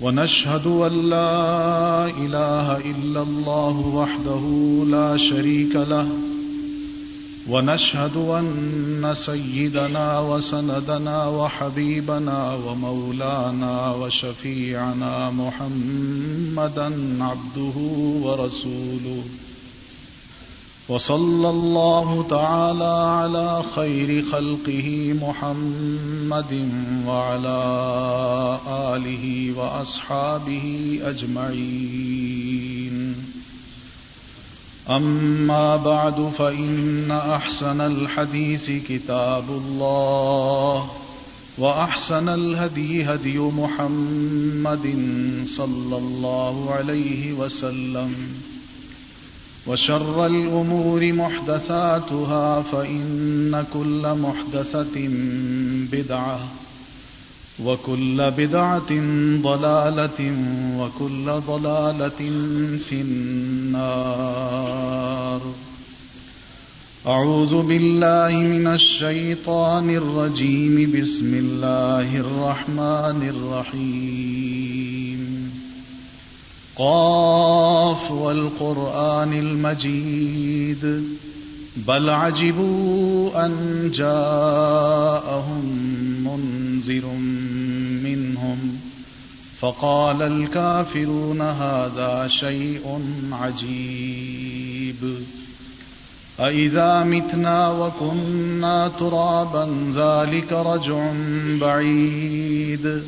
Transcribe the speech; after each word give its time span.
ونشهد 0.00 0.66
أن 0.66 1.10
لا 1.10 2.06
إله 2.06 2.76
إلا 2.76 3.22
الله 3.22 3.76
وحده 3.94 4.44
لا 4.90 5.16
شريك 5.16 5.74
له، 5.76 6.08
ونشهد 7.48 8.16
أن 8.16 9.14
سيدنا 9.14 10.20
وسندنا 10.20 11.26
وحبيبنا 11.26 12.54
ومولانا 12.54 13.92
وشفيعنا 13.92 15.30
محمدا 15.30 16.86
عبده 17.24 17.76
ورسوله. 18.22 19.22
وصلى 20.88 21.50
الله 21.50 22.26
تعالى 22.30 22.84
على 22.84 23.62
خير 23.74 24.24
خلقه 24.32 25.16
محمد 25.22 26.70
وعلى 27.06 27.60
آله 28.68 29.52
وأصحابه 29.56 30.98
أجمعين. 31.02 32.88
أما 34.90 35.76
بعد 35.76 36.32
فإن 36.38 37.10
أحسن 37.10 37.80
الحديث 37.80 38.70
كتاب 38.88 39.44
الله 39.50 40.90
وأحسن 41.58 42.28
الهدي 42.28 43.04
هدي 43.04 43.38
محمد 43.38 44.86
صلى 45.56 45.98
الله 45.98 46.70
عليه 46.70 47.32
وسلم 47.32 48.14
وشر 49.68 50.26
الأمور 50.26 51.12
محدثاتها 51.12 52.62
فإن 52.62 53.64
كل 53.74 54.14
محدثة 54.22 55.08
بدعة 55.92 56.40
وكل 57.64 58.30
بدعة 58.30 58.90
ضلالة 59.42 60.32
وكل 60.78 61.26
ضلالة 61.46 62.18
في 62.88 63.00
النار 63.98 65.40
أعوذ 67.06 67.62
بالله 67.62 68.36
من 68.38 68.66
الشيطان 68.66 69.90
الرجيم 69.90 70.92
بسم 71.00 71.34
الله 71.34 72.16
الرحمن 72.20 73.28
الرحيم 73.34 74.48
قاف 76.78 78.10
والقرآن 78.10 79.32
المجيد 79.32 81.04
بل 81.76 82.10
عجبوا 82.10 83.46
أن 83.46 83.52
جاءهم 83.94 85.64
منذر 86.24 87.06
منهم 88.04 88.78
فقال 89.60 90.22
الكافرون 90.22 91.40
هذا 91.40 92.28
شيء 92.28 93.00
عجيب 93.32 95.18
أإذا 96.40 97.04
متنا 97.04 97.70
وكنا 97.70 98.88
ترابا 98.98 99.92
ذلك 99.94 100.52
رجع 100.52 101.10
بعيد 101.60 103.02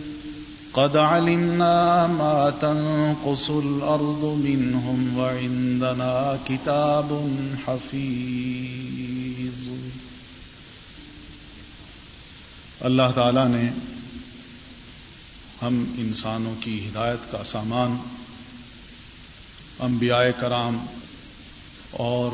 قد 0.72 0.97
علمنا 0.97 2.06
ما 2.06 2.50
تنقص 2.60 3.50
الأرض 3.50 4.22
منهم 4.22 5.19
وعندنا 5.19 6.36
كتاب 6.44 7.12
حفيظ۔ 7.69 9.69
اللہ 12.81 13.03
تعالی 13.14 13.48
نے 13.48 13.70
ہم 15.62 15.94
انسانوں 15.98 16.54
کی 16.60 16.88
ہدایت 16.88 17.32
کا 17.32 17.44
سامان، 17.44 17.97
انبیاء 19.78 20.22
کرام 20.41 20.87
اور 21.91 22.32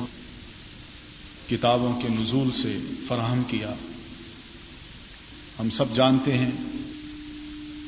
کتابوں 1.50 2.00
کے 2.00 2.08
نزول 2.08 2.50
سے 2.50 2.78
فراہم 3.08 3.42
کیا۔ 3.48 3.74
ہم 5.60 5.70
سب 5.70 5.94
جانتے 5.94 6.38
ہیں 6.38 6.50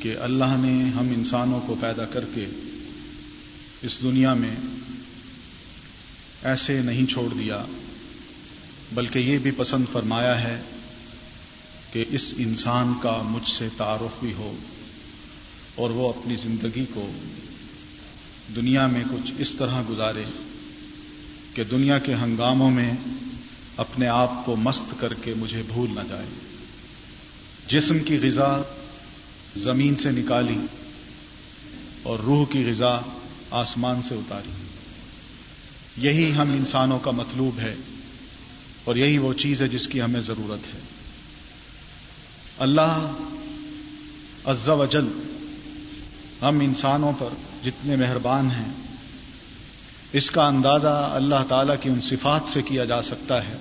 کہ 0.00 0.16
اللہ 0.20 0.56
نے 0.58 0.90
ہم 0.90 1.08
انسانوں 1.16 1.60
کو 1.60 1.74
پیدا 1.80 2.04
کر 2.04 2.24
کے 2.34 2.46
اس 3.82 4.02
دنیا 4.02 4.34
میں 4.34 4.56
ایسے 6.42 6.82
نہیں 6.82 7.06
چھوڑ 7.06 7.34
دیا، 7.38 7.64
بلکہ 8.92 9.18
یہ 9.18 9.38
بھی 9.38 9.50
پسند 9.50 9.84
فرمایا 9.92 10.42
ہے 10.42 10.60
کہ 11.92 12.04
اس 12.10 12.34
انسان 12.36 12.92
کا 13.02 13.22
مجھ 13.24 13.50
سے 13.58 13.68
تعارف 13.76 14.20
بھی 14.20 14.32
ہو 14.32 14.56
اور 15.74 15.90
وہ 15.90 16.08
اپنی 16.08 16.36
زندگی 16.36 16.84
کو 16.94 17.12
دنیا 18.56 18.86
میں 18.86 19.04
کچھ 19.10 19.32
اس 19.38 19.54
طرح 19.58 19.82
گزارے 19.88 20.24
کہ 21.54 21.64
دنیا 21.64 21.98
کے 21.98 22.14
ہنگاموں 22.14 22.70
میں 22.70 22.90
اپنے 23.76 24.06
آپ 24.06 24.46
کو 24.46 24.56
مست 24.56 24.94
کر 25.00 25.14
کے 25.14 25.34
مجھے 25.34 25.62
بھول 25.66 25.90
نہ 25.94 26.00
جائے۔ 26.08 26.26
جسم 27.68 27.98
کی 27.98 28.18
غذا 28.18 28.62
زمین 29.58 29.96
سے 29.96 30.10
نکالی 30.10 30.58
اور 32.02 32.18
روح 32.18 32.46
کی 32.46 32.64
غذا 32.70 33.00
آسمان 33.50 34.02
سے 34.08 34.14
اتاری۔ 34.14 34.50
یہی 35.96 36.32
ہم 36.32 36.50
انسانوں 36.52 36.98
کا 36.98 37.10
مطلوب 37.10 37.58
ہے 37.58 37.74
اور 38.84 38.96
یہی 38.96 39.18
وہ 39.18 39.32
چیز 39.32 39.62
ہے 39.62 39.68
جس 39.68 39.88
کی 39.88 40.02
ہمیں 40.02 40.20
ضرورت 40.20 40.74
ہے۔ 40.74 40.80
اللہ 42.58 43.12
عز 44.44 44.68
و 44.68 44.86
جل 44.86 45.06
ہم 46.42 46.60
انسانوں 46.60 47.12
پر 47.18 47.28
جتنے 47.64 47.96
مہربان 47.96 48.50
ہیں، 48.50 48.72
اس 50.12 50.30
کا 50.30 50.46
اندازہ 50.46 51.10
اللہ 51.14 51.44
تعالی 51.48 51.72
کی 51.80 51.88
ان 51.88 52.00
صفات 52.00 52.48
سے 52.52 52.62
کیا 52.62 52.84
جا 52.84 53.02
سکتا 53.02 53.48
ہے، 53.48 53.56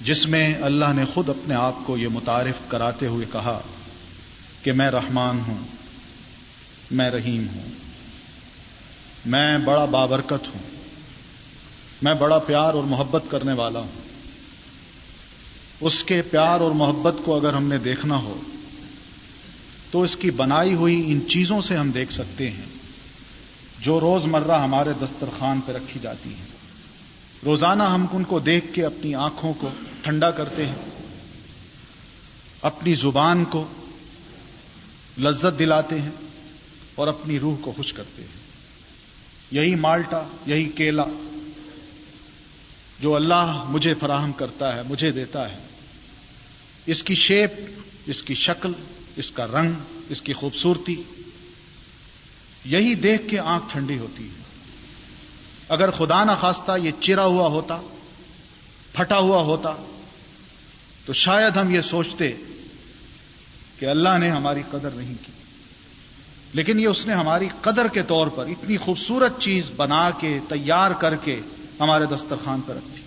جس 0.00 0.26
میں 0.26 0.54
اللہ 0.62 0.92
نے 0.94 1.04
خود 1.14 1.28
اپنے 1.28 1.54
آپ 1.54 1.74
کو 1.86 1.98
یہ 1.98 2.08
متعارف 2.08 2.70
کراتے 2.70 3.06
ہوئے 3.06 3.26
کہا۔ 3.32 3.60
کہ 4.62 4.72
میں 4.72 4.90
رحمان 4.90 5.40
ہوں، 5.46 5.58
میں 6.90 7.10
رحیم 7.10 7.48
ہوں، 7.48 7.68
میں 9.26 9.58
بڑا 9.58 9.84
بابرکت 9.84 10.48
ہوں، 10.48 10.62
میں 12.02 12.14
بڑا 12.14 12.38
پیار 12.38 12.74
اور 12.74 12.84
محبت 12.84 13.22
کرنے 13.30 13.52
والا 13.52 13.78
ہوں۔ 13.78 14.00
اس 15.80 16.04
کے 16.04 16.22
پیار 16.22 16.60
اور 16.60 16.70
محبت 16.70 17.14
کو 17.24 17.36
اگر 17.36 17.54
ہم 17.54 17.64
نے 17.64 17.78
دیکھنا 17.78 18.16
ہو، 18.16 18.40
تو 19.90 20.02
اس 20.02 20.16
کی 20.16 20.30
بنائی 20.30 20.74
ہوئی 20.74 21.02
ان 21.06 21.20
چیزوں 21.28 21.60
سے 21.62 21.76
ہم 21.76 21.90
دیکھ 21.90 22.12
سکتے 22.12 22.50
ہیں، 22.50 22.64
جو 23.80 24.00
روز 24.00 24.24
مرہ 24.24 24.58
ہمارے 24.58 24.90
دسترخوان 25.02 25.60
پہ 25.66 25.72
رکھی 25.72 26.00
جاتی 26.02 26.30
ہیں۔ 26.30 26.46
روزانہ 27.44 27.82
ہم 27.82 28.06
ان 28.12 28.24
کو 28.24 28.38
دیکھ 28.38 28.72
کے 28.72 28.84
اپنی 28.84 29.14
آنکھوں 29.14 29.54
کو 29.54 29.68
ٹھنڈا 30.02 30.30
کرتے 30.30 30.66
ہیں، 30.66 30.74
اپنی 32.62 32.94
زبان 32.94 33.44
کو 33.44 33.64
لذت 35.18 35.58
دلاتے 35.58 36.00
ہیں 36.00 36.10
اور 36.94 37.08
اپنی 37.08 37.38
روح 37.38 37.56
کو 37.60 37.72
خوش 37.72 37.92
کرتے 37.92 38.22
ہیں۔ 38.22 38.42
یہی 39.50 39.74
مالٹا، 39.74 40.22
یہی 40.46 40.64
کیلا 40.64 41.04
جو 43.00 43.16
اللہ 43.16 43.64
مجھے 43.68 43.94
فراہم 43.94 44.32
کرتا 44.32 44.76
ہے، 44.76 44.82
مجھے 44.88 45.10
دیتا 45.10 45.52
ہے۔ 45.52 45.58
اس 46.86 47.02
کی 47.02 47.14
شیپ، 47.14 47.50
اس 48.06 48.22
کی 48.22 48.34
شکل، 48.34 48.72
اس 49.16 49.30
کا 49.30 49.46
رنگ، 49.46 49.72
اس 50.08 50.22
کی 50.22 50.32
خوبصورتی، 50.32 51.02
یہی 52.64 52.94
دیکھ 52.94 53.22
کے 53.28 53.38
آنکھ 53.38 53.64
ٹھنڈی 53.72 53.98
ہوتی 53.98 54.26
ہے۔ 54.26 54.42
اگر 55.68 55.90
خدا 55.90 56.24
نہ 56.24 56.32
خواستہ 56.40 56.72
یہ 56.82 56.90
چرا 57.00 57.24
ہوا 57.24 57.48
ہوتا، 57.48 57.80
پھٹا 58.92 59.18
ہوا 59.18 59.42
ہوتا، 59.42 59.74
تو 61.04 61.12
شاید 61.12 61.56
ہم 61.56 61.74
یہ 61.74 61.80
سوچتے 61.80 62.32
کہ 63.82 63.86
اللہ 63.86 64.18
نے 64.18 64.30
ہماری 64.30 64.62
قدر 64.70 64.90
نہیں 64.90 65.14
کی۔ 65.26 65.32
لیکن 66.52 66.80
یہ 66.80 66.86
اس 66.86 67.06
نے 67.06 67.14
ہماری 67.14 67.48
قدر 67.60 67.88
کے 67.88 68.02
طور 68.02 68.26
پر 68.26 68.46
اتنی 68.46 68.76
خوبصورت 68.76 69.40
چیز 69.40 69.70
بنا 69.76 70.10
کے، 70.10 70.38
تیار 70.48 70.90
کر 70.90 71.16
کے 71.16 71.40
ہمارے 71.80 72.04
دسترخوان 72.04 72.60
پر 72.60 72.74
رکھ 72.74 72.96
دی۔ 72.96 73.02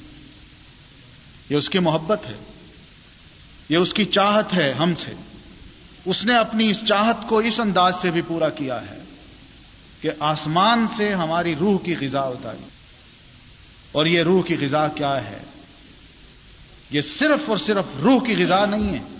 یہ 1.49 1.55
اس 1.55 1.69
کی 1.69 1.79
محبت 1.79 2.25
ہے۔ 2.25 2.35
یہ 3.69 3.77
اس 3.77 3.93
کی 3.93 4.05
چاہت 4.05 4.53
ہے 4.53 4.73
ہم 4.73 4.95
سے۔ 4.95 5.13
اس 6.05 6.25
نے 6.25 6.35
اپنی 6.35 6.69
اس 6.69 6.85
چاہت 6.85 7.29
کو 7.29 7.37
اس 7.37 7.59
انداز 7.59 7.93
سے 8.01 8.11
بھی 8.11 8.21
پورا 8.21 8.49
کیا 8.49 8.81
ہے 8.81 9.03
کہ 10.01 10.09
آسمان 10.19 10.87
سے 10.97 11.13
ہماری 11.13 11.55
روح 11.55 11.79
کی 11.83 11.95
غذا 12.01 12.21
اتاری۔ 12.21 12.65
اور 13.91 14.05
یہ 14.05 14.23
روح 14.23 14.43
کی 14.43 14.55
غذا 14.61 14.87
کیا 14.87 15.29
ہے؟ 15.29 15.39
یہ 16.91 17.01
صرف 17.01 17.49
اور 17.49 17.57
صرف 17.57 17.85
روح 18.01 18.25
کی 18.25 18.43
غذا 18.43 18.65
نہیں 18.65 18.99
ہے۔ 18.99 19.14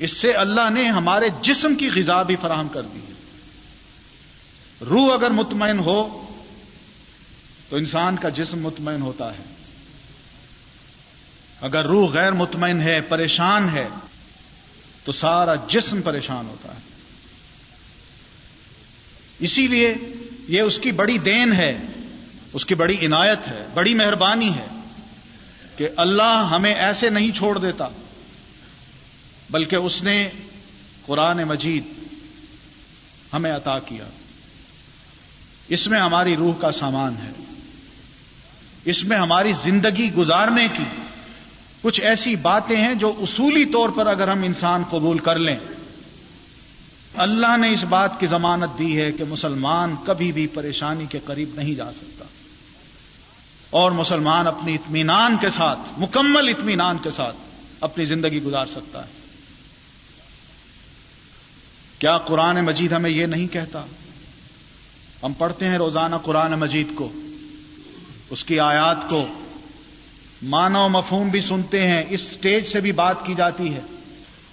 اس 0.00 0.20
سے 0.20 0.32
اللہ 0.32 0.70
نے 0.70 0.88
ہمارے 0.88 1.26
جسم 1.42 1.74
کی 1.74 1.90
غذا 1.96 2.22
بھی 2.22 2.36
فراہم 2.40 2.68
کر 2.68 2.82
دی 2.82 2.98
ہے۔ 2.98 3.12
روح 4.84 5.14
اگر 5.14 5.30
مطمئن 5.30 5.78
ہو، 5.78 6.26
تو 7.68 7.76
انسان 7.76 8.16
کا 8.16 8.28
جسم 8.28 8.60
مطمئن 8.60 9.02
ہوتا 9.02 9.32
ہے۔ 9.32 9.42
اگر 11.60 11.86
روح 11.86 12.10
غیر 12.12 12.32
مطمئن 12.32 12.80
ہے، 12.80 13.00
پریشان 13.00 13.70
ہے، 13.70 13.88
تو 15.04 15.12
سارا 15.12 15.54
جسم 15.54 16.02
پریشان 16.02 16.46
ہوتا 16.46 16.74
ہے۔ 16.74 16.80
اسی 19.38 19.68
لیے 19.68 19.94
یہ 20.48 20.60
اس 20.60 20.78
کی 20.78 20.92
بڑی 20.92 21.18
دین 21.18 21.52
ہے، 21.52 21.78
اس 22.52 22.66
کی 22.66 22.74
بڑی 22.74 23.06
عنایت 23.06 23.48
ہے، 23.48 23.66
بڑی 23.74 23.94
مہربانی 23.94 24.54
ہے 24.54 24.66
کہ 25.76 25.88
اللہ 25.96 26.48
ہمیں 26.50 26.74
ایسے 26.74 27.10
نہیں 27.10 27.30
چھوڑ 27.30 27.58
دیتا۔ 27.58 27.88
بلکہ 29.50 29.76
اس 29.76 30.02
نے 30.02 30.28
قرآن 31.06 31.42
مجید 31.44 31.84
ہمیں 33.32 33.52
عطا 33.52 33.78
کیا۔ 33.78 34.04
اس 35.68 35.86
میں 35.86 36.00
ہماری 36.00 36.36
روح 36.36 36.54
کا 36.60 36.72
سامان 36.72 37.14
ہے۔ 37.22 37.30
اس 38.84 39.04
میں 39.04 39.16
ہماری 39.16 39.52
زندگی 39.52 40.12
گزارنے 40.12 40.68
کی 40.68 40.84
کچھ 41.82 42.00
ایسی 42.00 42.36
باتیں 42.36 42.76
ہیں 42.76 42.94
جو 42.94 43.12
اصولی 43.18 43.72
طور 43.72 43.88
پر 43.88 44.06
اگر 44.06 44.28
ہم 44.28 44.42
انسان 44.42 44.82
قبول 44.90 45.18
کر 45.18 45.38
لیں۔ 45.38 45.56
اللہ 47.14 47.56
نے 47.56 47.70
اس 47.70 47.84
بات 47.88 48.20
کی 48.20 48.26
ضمانت 48.26 48.78
دی 48.78 49.00
ہے 49.00 49.12
کہ 49.12 49.24
مسلمان 49.28 49.94
کبھی 50.06 50.32
بھی 50.32 50.46
پریشانی 50.46 51.06
کے 51.06 51.18
قریب 51.24 51.50
نہیں 51.54 51.74
جا 51.74 51.92
سکتا۔ 51.92 52.24
اور 53.70 53.90
مسلمان 53.90 54.46
اپنی 54.46 54.74
اطمینان 54.74 55.36
کے 55.36 55.50
ساتھ، 55.50 55.80
مکمل 55.98 56.48
اطمینان 56.48 56.98
کے 56.98 57.10
ساتھ 57.10 57.36
اپنی 57.80 58.04
زندگی 58.04 58.42
گزار 58.42 58.66
سکتا 58.66 59.06
ہے۔ 59.06 59.19
کیا 62.00 62.18
قرآن 62.18 62.64
مجید 62.64 62.92
ہمیں 62.92 63.10
یہ 63.10 63.26
نہیں 63.26 63.46
کہتا؟ 63.46 63.84
ہم 65.22 65.32
پڑھتے 65.32 65.68
ہیں 65.68 65.78
روزانہ 65.78 66.16
قرآن 66.22 66.52
مجید 66.52 66.86
کو، 66.94 67.12
اس 68.30 68.44
کی 68.44 68.60
آیات 68.60 68.96
کو، 69.08 69.26
معنی 70.42 70.78
و 70.78 70.88
مفہوم 70.88 71.28
بھی 71.28 71.40
سنتے 71.40 71.86
ہیں، 71.86 72.02
اس 72.08 72.20
سٹیج 72.20 72.66
سے 72.72 72.80
بھی 72.80 72.92
بات 72.92 73.16
کی 73.24 73.34
جاتی 73.34 73.74
ہے۔ 73.74 73.80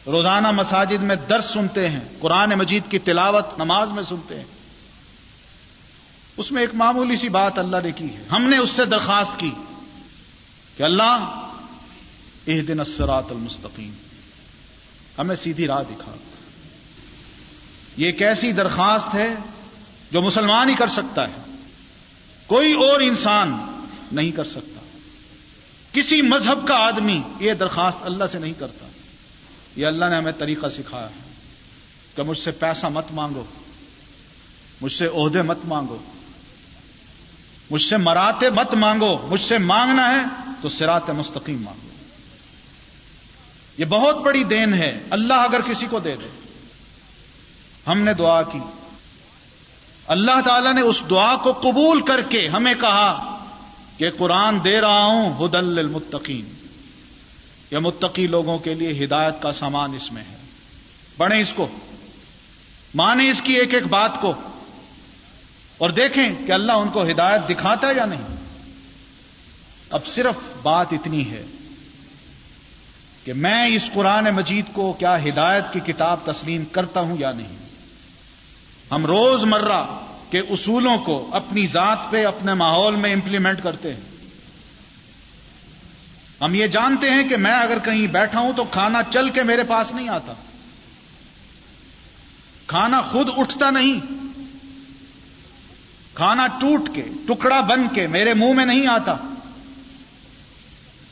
روزانہ 0.07 0.51
مساجد 0.51 1.03
میں 1.03 1.15
درس 1.15 1.45
سنتے 1.53 1.89
ہیں، 1.89 1.99
قرآن 2.19 2.49
مجید 2.49 2.83
کی 2.89 2.99
تلاوت 2.99 3.45
نماز 3.57 3.91
میں 3.91 4.03
سنتے 4.03 4.35
ہیں۔ 4.35 4.45
اس 6.37 6.51
میں 6.51 6.61
ایک 6.61 6.69
معمولی 6.73 7.15
سی 7.15 7.29
بات 7.29 7.59
اللہ 7.59 7.77
نے 7.83 7.91
کی 7.91 8.05
ہے۔ 8.05 8.23
ہم 8.31 8.43
نے 8.43 8.57
اس 8.57 8.69
سے 8.75 8.85
درخواست 8.85 9.39
کی 9.39 9.51
کہ 10.77 10.83
اللہ 10.83 11.47
اح 12.47 12.61
دن 12.67 12.79
اسرات 12.79 13.25
المستقیم۔ 13.29 13.91
ہمیں 15.17 15.35
سیدھی 15.35 15.67
راہ 15.67 15.83
دکھا۔ 15.83 16.11
یہ 17.97 18.05
ایک 18.05 18.21
ایسی 18.21 18.51
درخواست 18.51 19.15
ہے 19.15 19.35
جو 20.11 20.21
مسلمان 20.21 20.69
ہی 20.69 20.75
کر 20.75 20.87
سکتا 20.87 21.27
ہے۔ 21.27 21.55
کوئی 22.47 22.73
اور 22.73 23.01
انسان 23.01 23.57
نہیں 24.11 24.31
کر 24.31 24.43
سکتا۔ 24.43 24.97
کسی 25.91 26.21
مذہب 26.21 26.67
کا 26.67 26.75
آدمی 26.75 27.21
یہ 27.39 27.53
درخواست 27.53 27.97
اللہ 28.01 28.23
سے 28.31 28.39
نہیں 28.39 28.53
کرتا۔ 28.59 28.87
یہ 29.75 29.85
اللہ 29.85 30.05
نے 30.05 30.15
ہمیں 30.15 30.31
طریقہ 30.31 30.69
سکھایا 30.69 31.07
ہے 31.07 31.33
کہ 32.15 32.23
مجھ 32.23 32.37
سے 32.37 32.51
پیسہ 32.51 32.85
مت 32.85 33.05
مانگو، 33.11 33.45
مجھ 34.81 34.91
سے 34.91 35.05
عہدے 35.05 35.41
مت 35.41 35.57
مانگو، 35.65 35.97
مجھ 37.71 37.83
سے 37.83 37.97
مراتے 37.97 38.49
مت 38.49 38.73
مانگو، 38.73 39.27
مجھ 39.27 39.41
سے 39.41 39.57
مانگنا 39.57 40.07
ہے 40.07 40.51
تو 40.61 40.69
سرات 40.69 41.09
مستقیم 41.09 41.61
مانگو۔ 41.61 41.89
یہ 43.77 43.85
بہت 43.85 44.17
بڑی 44.17 44.43
دین 44.43 44.73
ہے۔ 44.73 45.03
اللہ 45.09 45.33
اگر 45.33 45.61
کسی 45.61 45.85
کو 45.89 45.99
دے 45.99 46.15
دے۔ 46.15 46.46
ہم 47.87 47.99
نے 47.99 48.13
دعا 48.13 48.43
کی۔ 48.43 48.59
اللہ 50.07 50.41
تعالی 50.45 50.73
نے 50.73 50.81
اس 50.81 51.03
دعا 51.09 51.35
کو 51.35 51.53
قبول 51.53 52.01
کر 52.01 52.21
کے 52.21 52.47
ہمیں 52.47 52.73
کہا 52.73 53.37
کہ 53.97 54.09
قرآن 54.11 54.63
دے 54.63 54.81
رہا 54.81 55.05
ہوں 55.05 55.45
ہدل 55.45 55.79
المتقین 55.79 56.45
یہ 57.71 57.77
متقی 57.77 58.27
لوگوں 58.27 58.57
کے 58.57 58.73
لیے 58.73 59.05
ہدایت 59.05 59.33
کا 59.41 59.53
سامان 59.53 59.93
اس 59.93 60.11
میں 60.11 60.23
ہے۔ 60.23 60.35
پڑھیں 61.17 61.41
اس 61.41 61.53
کو۔ 61.53 61.67
مانیں 62.95 63.29
اس 63.29 63.41
کی 63.41 63.53
ایک 63.53 63.73
ایک 63.73 63.87
بات 63.87 64.11
کو۔ 64.21 64.33
اور 65.77 65.89
دیکھیں 65.89 66.47
کہ 66.47 66.51
اللہ 66.51 66.71
ان 66.71 66.89
کو 66.89 67.03
ہدایت 67.03 67.49
دکھاتا 67.49 67.87
ہے 67.87 67.93
یا 67.95 68.05
نہیں۔ 68.05 68.35
اب 69.89 70.07
صرف 70.07 70.35
بات 70.63 70.87
اتنی 70.91 71.31
ہے 71.31 71.45
کہ 73.23 73.33
میں 73.33 73.67
اس 73.67 73.89
قرآن 73.93 74.25
مجید 74.25 74.65
کو 74.73 74.93
کیا 74.93 75.23
ہدایت 75.23 75.63
کی 75.73 75.79
کتاب 75.79 76.19
تسلیم 76.25 76.65
کرتا 76.65 76.99
ہوں 76.99 77.15
یا 77.19 77.31
نہیں۔ 77.31 77.66
ہم 78.91 79.05
روز 79.05 79.43
مرہ 79.43 79.83
کے 80.31 80.39
اصولوں 80.39 80.97
کو 80.97 81.29
اپنی 81.33 81.67
ذات 81.67 81.97
پہ، 82.09 82.25
اپنے 82.25 82.53
ماحول 82.53 82.95
میں 82.95 83.13
امپلیمنٹ 83.13 83.63
کرتے 83.63 83.93
ہیں۔ 83.93 84.01
ہم 86.41 86.53
یہ 86.53 86.67
جانتے 86.67 87.09
ہیں 87.09 87.27
کہ 87.27 87.37
میں 87.37 87.53
اگر 87.53 87.79
کہیں 87.79 88.07
بیٹھا 88.07 88.39
ہوں 88.39 88.53
تو 88.53 88.63
کھانا 88.63 88.99
چل 89.03 89.29
کے 89.29 89.43
میرے 89.43 89.63
پاس 89.63 89.91
نہیں 89.91 90.09
آتا۔ 90.09 90.33
کھانا 92.67 93.01
خود 93.01 93.27
اٹھتا 93.37 93.69
نہیں۔ 93.69 93.99
کھانا 96.13 96.47
ٹوٹ 96.47 96.89
کے، 96.93 97.03
ٹکڑا 97.27 97.59
بن 97.59 97.87
کے 97.87 98.07
میرے 98.07 98.33
منہ 98.33 98.53
میں 98.53 98.65
نہیں 98.65 98.87
آتا۔ 98.87 99.15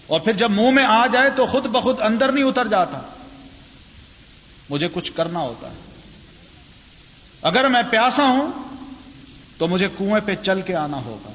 اور 0.08 0.20
پھر 0.20 0.34
جب 0.34 0.52
منہ 0.52 0.72
میں 0.72 0.86
آ 0.86 1.08
جائے 1.08 1.30
تو 1.30 1.46
خود 1.46 1.66
بخود 1.66 2.02
اندر 2.02 2.32
نہیں 2.32 2.44
اتر 2.44 2.68
جاتا۔ 2.68 3.02
مجھے 4.70 4.88
کچھ 4.94 5.12
کرنا 5.12 5.40
ہوتا 5.40 5.70
ہے۔ 5.70 5.95
اگر 7.42 7.70
میں 7.70 7.82
پیاسا 7.92 8.24
ہوں 8.24 8.52
تو 9.58 9.68
مجھے 9.68 9.88
کنویں 9.98 10.22
پہ 10.26 10.36
چل 10.36 10.62
کے 10.62 10.76
آنا 10.76 10.98
ہوگا۔ 10.98 11.32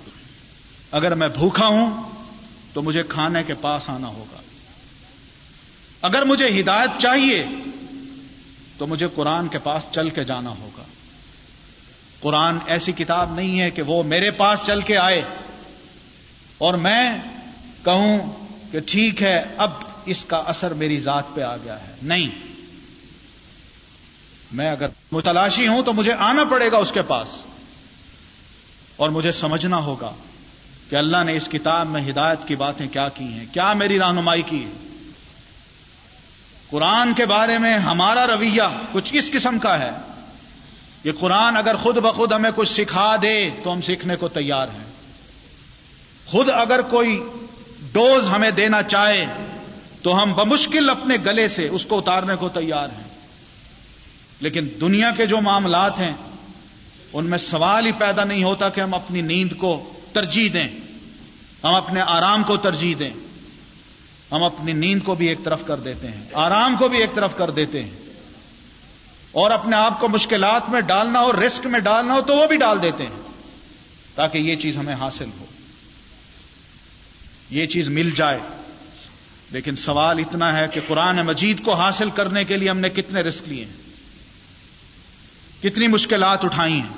اگر 0.91 1.15
میں 1.15 1.29
بھوکا 1.29 1.67
ہوں 1.67 2.11
تو 2.73 2.83
مجھے 2.83 3.03
کھانے 3.09 3.43
کے 3.47 3.55
پاس 3.55 3.91
آنا 3.91 4.09
ہوگا۔ 4.09 4.41
اگر 6.03 6.25
مجھے 6.25 6.61
ہدایت 6.61 6.91
چاہیے 6.99 7.47
تو 8.79 8.87
مجھے 8.87 9.09
قرآن 9.15 9.49
کے 9.49 9.59
پاس 9.59 9.87
چل 9.93 10.11
کے 10.11 10.25
جانا 10.25 10.51
ہوگا۔ 10.51 10.83
قرآن 12.21 12.59
ایسی 12.67 12.93
کتاب 12.93 13.35
نہیں 13.35 13.61
ہے 13.61 13.71
کہ 13.71 13.83
وہ 13.83 14.03
میرے 14.03 14.31
پاس 14.31 14.61
چل 14.67 14.81
کے 14.81 14.97
آئے۔ 14.97 15.23
اور 16.59 16.75
میں 16.75 17.11
کہوں 17.85 18.19
کہ 18.71 18.81
ٹھیک 18.81 19.23
ہے، 19.23 19.45
اب 19.57 19.71
اس 20.05 20.25
کا 20.25 20.37
اثر 20.37 20.75
میری 20.75 21.01
ذات 21.01 21.25
پہ 21.35 21.41
آ 21.41 21.57
گیا 21.57 21.83
ہے۔ 21.83 21.95
نہیں۔ 22.03 22.50
میں 24.53 24.71
اگر 24.71 24.87
متلاشی 25.13 25.69
ہوں 25.69 25.83
تو 25.83 25.93
مجھے 25.93 26.13
آنا 26.13 26.45
پڑے 26.45 26.71
گا 26.73 26.77
اس 26.77 26.93
کے 26.93 27.03
پاس 27.03 27.29
اور 28.97 29.09
مجھے 29.09 29.33
سمجھنا 29.33 29.77
ہوگا 29.77 30.13
کہ 30.91 30.97
اللہ 30.97 31.25
نے 31.25 31.37
اس 31.37 31.49
کتاب 31.49 31.87
میں 31.87 32.11
ہدایت 32.11 32.49
کی 32.49 32.57
باتیں 32.57 32.89
کیا 32.89 33.09
کی 33.09 33.25
ہیں، 33.25 33.47
کیا 33.53 33.73
میری 33.73 33.99
رہنمائی 33.99 34.43
کی 34.43 34.65
ہے 34.65 34.71
قرآن 36.71 37.15
کے 37.15 37.27
بارے 37.27 37.59
میں 37.59 37.79
ہمارا 37.79 38.27
رویہ 38.27 38.63
کچھ 38.93 39.11
اس 39.13 39.31
قسم 39.33 39.59
کا 39.59 39.79
ہے 39.79 39.91
کہ 41.03 41.13
قرآن 41.13 41.57
اگر 41.57 41.77
خود 41.77 41.97
بخود 41.97 42.33
ہمیں 42.33 42.51
کچھ 42.57 42.73
سکھا 42.73 43.17
دے 43.23 43.51
تو 43.63 43.73
ہم 43.73 43.81
سیکھنے 43.81 44.17
کو 44.17 44.29
تیار 44.29 44.67
ہیں۔ 44.69 44.91
خود 46.27 46.49
اگر 46.51 46.83
کوئی 46.83 47.23
ڈوز 47.93 48.25
ہمیں 48.33 48.51
دینا 48.51 48.83
چاہے 48.83 49.27
تو 50.03 50.23
ہم 50.23 50.33
بمشکل 50.33 50.91
اپنے 50.91 51.17
گلے 51.25 51.49
سے 51.49 51.69
اس 51.69 51.87
کو 51.87 51.99
اتارنے 51.99 52.35
کو 52.39 52.49
تیار 52.49 52.89
ہیں۔ 52.89 53.10
لیکن 54.41 54.69
دنیا 54.81 55.11
کے 55.11 55.27
جو 55.27 55.41
معاملات 55.41 55.99
ہیں، 55.99 56.13
ان 57.13 57.27
میں 57.27 57.39
سوال 57.39 57.87
ہی 57.87 57.93
پیدا 57.93 58.25
نہیں 58.25 58.45
ہوتا 58.45 58.69
کہ 58.69 58.81
ہم 58.81 58.95
اپنی 58.95 59.21
نیند 59.21 59.53
کو 59.59 59.93
ترجیح 60.13 60.49
دیں، 60.53 60.69
ہم 61.65 61.75
اپنے 61.75 62.01
آرام 62.01 62.43
کو 62.43 62.57
ترجیح 62.57 62.95
دیں۔ 62.99 63.09
ہم 64.33 64.45
اپنی 64.45 64.73
نیند 64.73 65.01
کو 65.05 65.15
بھی 65.15 65.29
ایک 65.29 65.39
طرف 65.45 65.67
کر 65.67 65.77
دیتے 65.77 66.09
ہیں، 66.09 66.25
آرام 66.33 66.77
کو 66.77 66.89
بھی 66.89 66.99
ایک 66.99 67.11
طرف 67.15 67.37
کر 67.37 67.51
دیتے 67.51 67.83
ہیں۔ 67.83 67.91
اور 69.33 69.51
اپنے 69.51 69.77
آپ 69.77 70.01
کو 70.01 70.09
مشکلات 70.09 70.63
میں 70.69 70.81
ڈالنا 70.81 71.21
ہو 71.21 71.33
رسک 71.33 71.67
میں 71.67 71.81
ڈالنا 71.81 72.15
ہو 72.15 72.21
تو 72.21 72.37
وہ 72.37 72.47
بھی 72.47 72.57
ڈال 72.57 72.83
دیتے 72.83 73.05
ہیں، 73.05 73.23
تاکہ 74.15 74.39
یہ 74.39 74.55
چیز 74.55 74.77
ہمیں 74.77 74.95
حاصل 74.95 75.31
ہو۔ 75.41 75.45
یہ 77.51 77.67
چیز 77.67 77.89
مل 77.89 78.11
جائے۔ 78.11 78.39
لیکن 79.51 79.77
سوال 79.77 80.19
اتنا 80.19 80.59
ہے 80.59 80.67
کہ 80.73 80.81
قرآن 80.87 81.17
مجید 81.17 81.65
کو 81.65 81.75
حاصل 81.75 82.11
کرنے 82.11 82.45
کے 82.45 82.57
لیے 82.57 82.71
ہم 82.71 82.79
نے 82.79 82.89
کتنے 82.89 83.21
رسک 83.21 83.49
لیے 83.49 83.65
ہیں۔ 83.65 83.90
کتنی 85.63 85.87
مشکلات 85.89 86.45
اٹھائی 86.45 86.73
ہیں؟ 86.73 86.97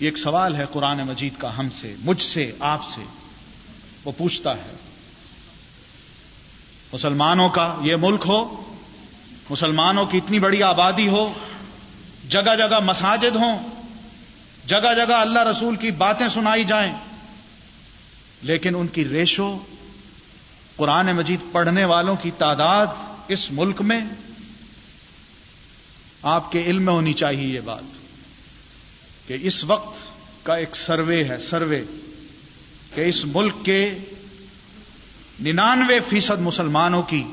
یہ 0.00 0.06
ایک 0.06 0.18
سوال 0.18 0.56
ہے 0.56 0.64
قرآن 0.72 0.98
مجید 0.98 1.32
کا 1.38 1.58
ہم 1.58 1.70
سے، 1.70 1.94
مجھ 2.04 2.22
سے، 2.22 2.52
آپ 2.60 2.84
سے۔ 2.84 3.04
وہ 4.04 4.12
پوچھتا 4.18 4.50
ہے، 4.50 4.76
مسلمانوں 6.92 7.48
کا 7.48 7.76
یہ 7.82 7.96
ملک 7.96 8.24
ہو؟ 8.26 8.62
مسلمانوں 9.50 10.06
کی 10.06 10.18
اتنی 10.18 10.38
بڑی 10.38 10.62
آبادی 10.62 11.08
ہو؟ 11.08 11.32
جگہ 12.28 12.54
جگہ 12.58 12.80
مساجد 12.80 13.36
ہوں؟ 13.36 13.68
جگہ 14.66 14.94
جگہ 14.96 15.14
اللہ 15.14 15.38
رسول 15.38 15.76
کی 15.76 15.90
باتیں 15.90 16.28
سنائی 16.28 16.64
جائیں؟ 16.64 16.92
لیکن 18.42 18.74
ان 18.74 18.86
کی 18.86 19.08
ریشو، 19.08 19.58
قرآن 20.76 21.06
مجید 21.06 21.40
پڑھنے 21.52 21.84
والوں 21.84 22.16
کی 22.22 22.30
تعداد 22.30 22.86
اس 23.28 23.50
ملک 23.50 23.82
میں 23.82 24.00
آپ 26.26 26.52
کے 26.52 26.62
علم 26.62 26.84
میں 26.84 26.92
ہونی 26.92 27.12
چاہیے 27.12 27.54
یہ 27.54 27.60
بات 27.60 27.82
کہ 29.28 29.36
اس 29.42 29.64
وقت 29.64 29.98
کا 30.42 30.54
ایک 30.54 30.76
سروے 30.76 31.24
ہے، 31.24 31.38
سروے 31.38 31.84
کہ 32.94 33.00
اس 33.00 33.24
ملک 33.24 33.54
کے 33.64 33.98
ننانوے 35.40 35.98
فیصد 36.08 36.40
مسلمانوں 36.40 37.02
کی 37.02 37.24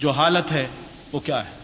جو 0.00 0.10
حالت 0.10 0.52
ہے، 0.52 0.66
وہ 1.12 1.20
کیا 1.20 1.44
ہے؟ 1.44 1.54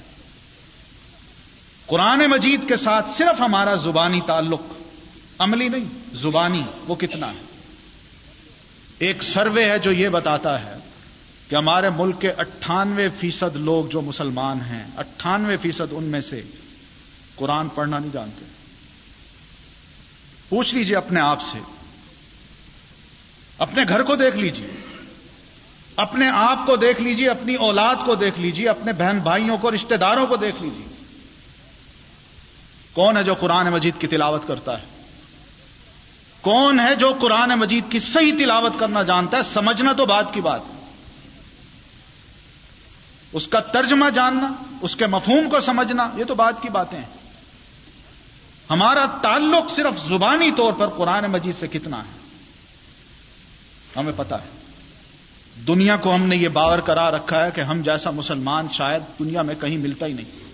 قرآن 1.86 2.18
مجید 2.30 2.68
کے 2.68 2.76
ساتھ 2.76 3.10
صرف 3.10 3.40
ہمارا 3.40 3.74
زبانی 3.74 4.20
تعلق 4.26 4.60
عملی 5.38 5.68
نہیں، 5.68 6.16
زبانی 6.16 6.60
وہ 6.88 6.94
کتنا 6.94 7.30
ہے؟ 7.30 7.46
ایک 8.98 9.22
سروے 9.22 9.64
ہے 9.64 9.78
جو 9.78 9.92
یہ 9.92 10.08
بتاتا 10.08 10.66
ہے 10.66 10.74
کہ 11.48 11.56
ہمارے 11.56 11.90
ملک 11.90 12.20
کے 12.20 12.30
اٹھانوے 12.30 13.08
فیصد 13.20 13.56
لوگ 13.56 13.84
جو 13.84 14.00
مسلمان 14.02 14.60
ہیں، 14.60 14.86
اٹھانوے 14.96 15.56
فیصد 15.56 15.82
ان 15.90 16.04
میں 16.04 16.20
سے 16.20 16.42
قرآن 17.36 17.68
پڑھنا 17.68 17.98
نہیں 17.98 18.12
جانتے۔ 18.12 18.44
پوچھ 20.48 20.74
لیجیے 20.74 20.96
اپنے 20.96 21.20
آپ 21.20 21.42
سے۔ 21.42 21.58
اپنے 23.58 23.82
گھر 23.88 24.02
کو 24.02 24.16
دیکھ 24.16 24.36
لیجیے 24.36 24.66
اپنے 25.96 26.30
آپ 26.34 26.66
کو 26.66 26.76
دیکھ 26.76 27.02
لیجیے 27.02 27.28
اپنی 27.28 27.54
اولاد 27.54 27.94
کو 28.06 28.14
دیکھ 28.14 28.40
لیجیے 28.40 28.68
اپنے 28.68 28.92
بہن 28.92 29.18
بھائیوں 29.18 29.58
کو 29.58 29.70
رشتہ 29.70 29.94
داروں 29.94 30.26
کو 30.26 30.36
دیکھ 30.36 30.62
لیجیے 30.62 30.86
کون 32.92 33.16
ہے 33.16 33.22
جو 33.22 33.34
قرآن 33.34 33.66
مجید 33.66 33.94
کی 33.98 34.06
تلاوت 34.06 34.42
کرتا 34.46 34.78
ہے؟ 34.78 34.84
کون 36.40 36.80
ہے 36.80 36.94
جو 36.94 37.12
قرآن 37.20 37.48
مجید 37.48 37.84
کی 37.90 37.98
صحیح 38.00 38.32
تلاوت 38.38 38.72
کرنا 38.78 39.02
جانتا 39.02 39.36
ہے؟ 39.36 39.42
سمجھنا 39.42 39.92
تو 39.92 40.06
بات 40.06 40.34
کی 40.34 40.40
بات۔ 40.40 40.60
ہے 40.72 40.77
اس 43.32 43.46
کا 43.46 43.60
ترجمہ 43.60 44.10
جاننا، 44.10 44.52
اس 44.80 44.96
کے 44.96 45.06
مفہوم 45.06 45.50
کو 45.50 45.60
سمجھنا، 45.60 46.10
یہ 46.16 46.24
تو 46.24 46.34
بات 46.34 46.62
کی 46.62 46.68
باتیں 46.68 46.98
ہیں۔ 46.98 47.06
ہمارا 48.70 49.04
تعلق 49.22 49.70
صرف 49.76 50.08
زبانی 50.08 50.50
طور 50.50 50.72
پر 50.72 50.88
قرآن 50.88 51.24
مجید 51.24 51.54
سے 51.54 51.66
کتنا 51.66 51.98
ہے؟ 51.98 52.18
ہمیں 53.96 54.12
پتا 54.16 54.36
ہے۔ 54.36 54.48
دنیا 55.66 55.96
کو 55.96 56.14
ہم 56.14 56.22
نے 56.22 56.36
یہ 56.36 56.48
باور 56.48 56.78
کرا 56.78 57.10
رکھا 57.10 57.46
ہے 57.46 57.50
کہ 57.54 57.60
ہم 57.60 57.82
جیسا 57.82 58.10
مسلمان 58.10 58.66
شاید 58.72 59.02
دنیا 59.18 59.42
میں 59.42 59.54
کہیں 59.60 59.76
ملتا 59.76 60.06
ہی 60.06 60.12
نہیں۔ 60.12 60.48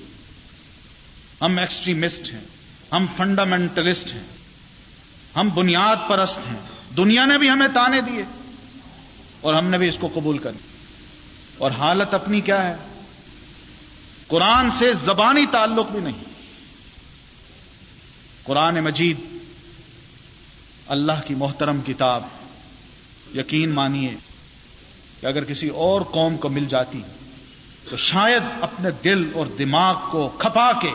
ہم 1.40 1.58
ایکسٹریمسٹ 1.58 2.32
ہیں، 2.32 2.44
ہم 2.92 3.06
فنڈامنٹلسٹ 3.16 4.14
ہیں، 4.14 4.22
ہم 5.36 5.48
بنیاد 5.54 5.96
پرست 6.08 6.38
ہیں۔ 6.38 6.60
دنیا 6.96 7.24
نے 7.24 7.38
بھی 7.38 7.50
ہمیں 7.50 7.68
تانے 7.68 8.00
دیے 8.00 8.22
اور 9.40 9.54
ہم 9.54 9.66
نے 9.66 9.78
بھی 9.78 9.88
اس 9.88 9.96
کو 10.00 10.08
قبول 10.14 10.38
کر 10.38 10.52
اور 11.58 11.70
حالت 11.70 12.14
اپنی 12.14 12.40
کیا 12.40 12.68
ہے؟ 12.68 12.76
قرآن 14.26 14.70
سے 14.70 14.92
زبانی 14.92 15.46
تعلق 15.46 15.90
بھی 15.90 16.00
نہیں۔ 16.00 16.25
قرآن 18.42 18.75
مجید، 18.75 19.20
اللہ 20.87 21.12
کی 21.26 21.34
محترم 21.34 21.80
کتاب، 21.87 22.23
یقین 23.34 23.70
مانیے 23.70 24.14
کہ 25.20 25.26
اگر 25.26 25.44
کسی 25.44 25.68
اور 25.68 26.00
قوم 26.00 26.37
کو 26.37 26.49
مل 26.49 26.64
جاتی، 26.64 27.00
تو 27.90 27.96
شاید 27.96 28.42
اپنے 28.61 28.90
دل 29.04 29.30
اور 29.34 29.46
دماغ 29.46 30.11
کو 30.11 30.28
کھپا 30.28 30.73
کے 30.73 30.92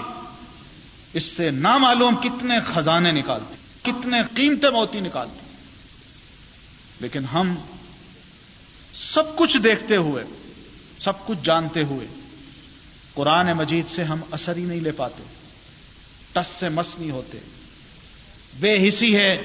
اس 1.13 1.23
سے 1.23 1.51
نامعلوم 1.51 2.15
کتنے 2.15 2.55
خزانے 2.73 3.11
نکالتے، 3.11 3.55
کتنے 3.81 4.17
قیمتیں 4.35 4.69
موتی 4.69 4.99
نکالتے۔ 4.99 5.39
لیکن 6.99 7.25
ہم 7.25 7.55
سب 8.93 9.37
کچھ 9.37 9.57
دیکھتے 9.57 9.95
ہوئے 9.95 10.23
سب 11.01 11.27
کچھ 11.27 11.37
جانتے 11.43 11.83
ہوئے 11.83 12.07
قرآن 13.13 13.47
مجید 13.53 13.85
سے 13.89 14.03
ہم 14.03 14.19
اثر 14.31 14.57
ہی 14.57 14.61
نہیں 14.61 14.79
لے 14.79 14.91
پاتے، 14.91 15.23
ٹس 16.33 16.59
سے 16.59 16.69
مس 16.69 16.99
نہیں 16.99 17.11
ہوتے۔ 17.11 17.39
بے 18.59 18.87
حسی 18.87 19.15
ہے، 19.15 19.37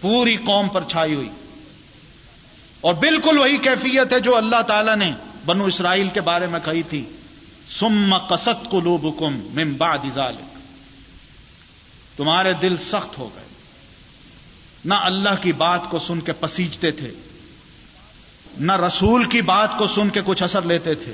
پوری 0.00 0.36
قوم 0.36 0.68
پر 0.68 0.84
چھائی 0.84 1.14
ہوئی۔ 1.14 1.28
اور 2.80 2.94
بالکل 2.94 3.38
وہی 3.38 3.56
کیفیت 3.56 4.12
ہے 4.12 4.20
جو 4.20 4.36
اللہ 4.36 4.62
تعالی 4.62 5.04
نے 5.04 5.12
بنو 5.46 5.64
اسرائیل 5.64 6.08
کے 6.08 6.20
بارے 6.20 6.46
میں 6.46 6.60
کہی 6.64 6.82
تھی۔ 6.82 7.04
سم 7.78 8.14
کست 8.30 8.70
قلوبکم 8.70 9.40
من 9.52 9.74
بعد 9.74 9.98
ذالک 10.14 10.58
تمہارے 12.16 12.52
دل 12.62 12.76
سخت 12.76 13.18
ہو 13.18 13.30
گئے۔ 13.34 13.44
نہ 14.84 14.94
اللہ 14.94 15.42
کی 15.42 15.52
بات 15.52 15.80
کو 15.90 15.98
سن 15.98 16.20
کے 16.20 16.32
پسیجتے 16.32 16.90
تھے 16.90 17.10
نہ 18.60 18.72
رسول 18.76 19.24
کی 19.24 19.42
بات 19.42 19.78
کو 19.78 19.86
سن 19.86 20.08
کے 20.08 20.20
کچھ 20.26 20.42
اثر 20.42 20.62
لیتے 20.62 20.94
تھے 20.94 21.12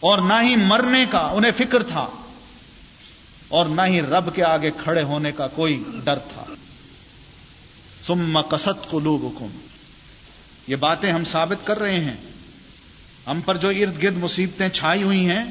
اور 0.00 0.18
نہ 0.18 0.34
ہی 0.42 0.56
مرنے 0.56 1.06
کا 1.10 1.18
انہیں 1.18 1.52
فکر 1.58 1.82
تھا 1.82 2.06
اور 3.48 3.66
نہ 3.66 3.82
ہی 3.86 4.00
رب 4.00 4.34
کے 4.34 4.44
آگے 4.44 4.70
کھڑے 4.70 5.02
ہونے 5.02 5.32
کا 5.32 5.46
کوئی 5.46 5.84
ڈر 6.04 6.18
تھا۔ 6.18 6.44
سم 8.06 8.40
کست 8.50 8.90
قلوب 8.90 9.44
یہ 10.66 10.76
باتیں 10.76 11.12
ہم 11.12 11.24
ثابت 11.24 11.66
کر 11.66 11.78
رہے 11.78 12.00
ہیں۔ 12.00 12.16
ہم 13.26 13.40
پر 13.40 13.56
جو 13.56 13.68
ارد 13.68 14.02
گرد 14.02 14.16
مصیبتیں 14.16 14.68
چھائی 14.68 15.02
ہوئی 15.02 15.28
ہیں، 15.28 15.44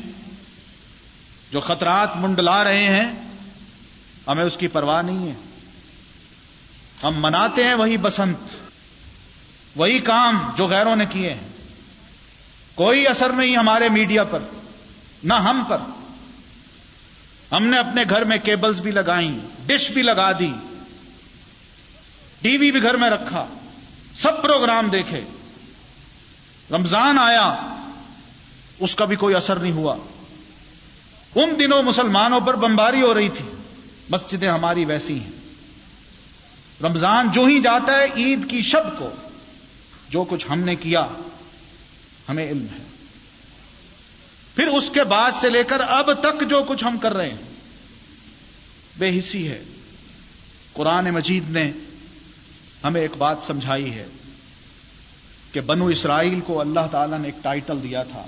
جو 1.51 1.59
خطرات 1.59 2.17
منڈلا 2.17 2.63
رہے 2.63 2.83
ہیں، 2.83 3.11
ہمیں 4.27 4.43
اس 4.43 4.57
کی 4.57 4.67
پرواہ 4.67 5.01
نہیں 5.01 5.27
ہے۔ 5.27 5.33
ہم 7.03 7.11
مناتے 7.15 7.63
ہیں 7.63 7.73
وہی 7.73 7.97
بسنت۔ 7.97 8.60
وہی 9.75 9.99
کام 9.99 10.51
جو 10.55 10.67
غیروں 10.67 10.95
نے 10.95 11.05
کیے 11.05 11.33
ہیں۔ 11.33 11.47
کوئی 12.75 13.07
اثر 13.07 13.29
نہیں 13.29 13.55
ہمارے 13.55 13.89
میڈیا 13.89 14.23
پر، 14.23 14.39
نہ 15.23 15.33
ہم 15.33 15.63
پر۔ 15.67 15.77
ہم 17.51 17.65
نے 17.65 17.77
اپنے 17.77 18.03
گھر 18.09 18.23
میں 18.23 18.37
کیبلز 18.37 18.79
بھی 18.79 18.91
لگائیں، 18.91 19.39
ڈش 19.65 19.91
بھی 19.91 20.01
لگا 20.01 20.31
دی۔ 20.39 20.53
ٹی 22.41 22.57
وی 22.57 22.71
بھی 22.71 22.83
گھر 22.83 22.97
میں 22.97 23.09
رکھا۔ 23.09 23.47
سب 24.15 24.41
پروگرام 24.41 24.87
دیکھے۔ 24.87 25.21
رمضان 26.71 27.19
آیا، 27.19 27.55
اس 28.79 28.95
کا 28.95 29.05
بھی 29.05 29.15
کوئی 29.15 29.35
اثر 29.35 29.55
نہیں 29.55 29.71
ہوا۔ 29.71 29.95
ان 31.35 31.49
دنوں 31.59 31.83
مسلمانوں 31.83 32.39
پر 32.39 32.55
بمباری 32.55 33.01
ہو 33.01 33.13
رہی 33.13 33.29
تھی۔ 33.29 33.45
مسجدیں 34.09 34.49
ہماری 34.49 34.85
ویسی 34.85 35.19
ہیں۔ 35.19 35.31
رمضان 36.81 37.31
جو 37.31 37.45
ہی 37.45 37.59
جاتا 37.59 37.93
ہے، 37.97 38.05
عید 38.05 38.49
کی 38.49 38.61
شب 38.61 38.99
کو 38.99 39.09
جو 40.11 40.23
کچھ 40.23 40.47
ہم 40.49 40.59
نے 40.59 40.75
کیا، 40.75 41.01
ہمیں 42.29 42.49
علم 42.49 42.65
ہے۔ 42.79 42.83
پھر 44.55 44.67
اس 44.67 44.89
کے 44.93 45.03
بعد 45.03 45.31
سے 45.41 45.49
لے 45.49 45.63
کر 45.63 45.79
اب 45.79 46.13
تک 46.13 46.49
جو 46.49 46.63
کچھ 46.67 46.83
ہم 46.83 46.97
کر 46.97 47.13
رہے 47.13 47.29
ہیں، 47.29 47.37
بے 48.97 49.19
حسی 49.19 49.47
ہے۔ 49.47 49.63
قرآن 50.73 51.05
مجید 51.05 51.49
نے 51.49 51.71
ہمیں 52.83 53.01
ایک 53.01 53.11
بات 53.17 53.37
سمجھائی 53.47 53.93
ہے 53.93 54.05
کہ 55.51 55.61
بنو 55.61 55.85
اسرائیل 55.85 56.39
کو 56.39 56.59
اللہ 56.61 56.79
تعالی 56.91 57.15
نے 57.17 57.27
ایک 57.27 57.43
ٹائٹل 57.43 57.83
دیا 57.83 58.03
تھا۔ 58.03 58.27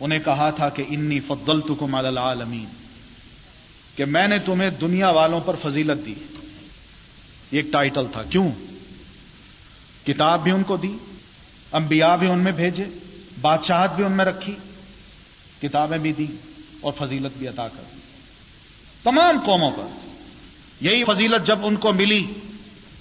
انہیں 0.00 0.20
کہا 0.24 0.50
تھا 0.50 0.68
کہ 0.68 0.84
انی 0.88 1.20
فضل 1.20 1.60
تو 1.60 1.86
العالمین، 1.92 2.66
کہ 3.96 4.04
میں 4.04 4.28
نے 4.28 4.38
تمہیں 4.38 4.70
دنیا 4.70 5.10
والوں 5.10 5.40
پر 5.40 5.56
فضیلت 5.62 6.06
دی۔ 6.06 6.14
ایک 7.50 7.66
ٹائٹل 7.72 8.06
تھا۔ 8.12 8.22
کیوں؟ 8.22 8.50
کتاب 10.06 10.42
بھی 10.42 10.50
ان 10.50 10.62
کو 10.62 10.76
دی، 10.76 10.96
انبیاء 11.72 12.16
بھی 12.16 12.30
ان 12.30 12.38
میں 12.38 12.52
بھیجے، 12.52 12.84
بادشاہت 13.40 13.94
بھی 13.96 14.04
ان 14.04 14.12
میں 14.12 14.24
رکھی، 14.24 14.54
کتابیں 15.62 15.98
بھی 15.98 16.12
دی 16.12 16.26
اور 16.80 16.92
فضیلت 16.98 17.38
بھی 17.38 17.48
عطا 17.48 17.68
کر 17.68 17.82
تمام 19.02 19.40
قوموں 19.46 19.70
پر۔ 19.70 19.84
یہی 20.80 21.04
فضیلت 21.04 21.46
جب 21.46 21.58
ان 21.62 21.76
کو 21.76 21.92
ملی، 21.92 22.26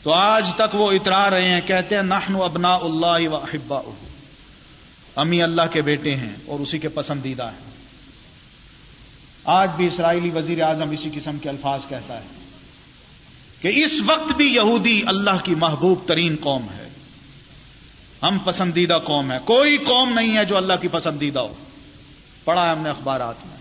تو 0.03 0.13
آج 0.13 0.47
تک 0.55 0.75
وہ 0.75 0.91
اترا 0.91 1.29
رہے 1.29 1.49
ہیں، 1.49 1.61
کہتے 1.65 1.95
ہیں، 1.95 2.03
نحن 2.03 2.35
ابنا 2.35 2.75
اللہ 2.75 3.27
و 3.27 3.35
احبا 3.35 3.81
امی 5.15 5.41
اللہ 5.41 5.61
کے 5.71 5.81
بیٹے 5.81 6.15
ہیں 6.15 6.33
اور 6.45 6.59
اسی 6.59 6.77
کے 6.77 6.87
پسندیدہ 6.87 7.43
ہیں۔ 7.43 7.73
آج 9.43 9.69
بھی 9.77 9.87
اسرائیلی 9.87 10.29
وزیر 10.29 10.61
اعظم 10.61 10.89
اسی 10.89 11.09
قسم 11.13 11.37
کے 11.37 11.49
الفاظ 11.49 11.79
کہتا 11.89 12.17
ہے 12.17 12.25
کہ 13.61 13.67
اس 13.67 14.01
وقت 14.05 14.33
بھی 14.37 14.55
یہودی 14.55 15.01
اللہ 15.05 15.37
کی 15.43 15.55
محبوب 15.55 16.07
ترین 16.07 16.35
قوم 16.41 16.63
ہے۔ 16.63 16.89
ہم 18.23 18.39
پسندیدہ 18.39 18.99
قوم 19.03 19.31
ہے 19.31 19.37
کوئی 19.45 19.77
قوم 19.77 20.13
نہیں 20.13 20.37
ہے 20.37 20.45
جو 20.45 20.57
اللہ 20.57 20.73
کی 20.81 20.87
پسندیدہ 20.87 21.39
ہو۔ 21.39 21.53
پڑھا 22.43 22.65
ہے 22.65 22.71
ہم 22.71 22.77
نے 22.77 22.89
اخبارات 22.89 23.35
میں۔ 23.45 23.57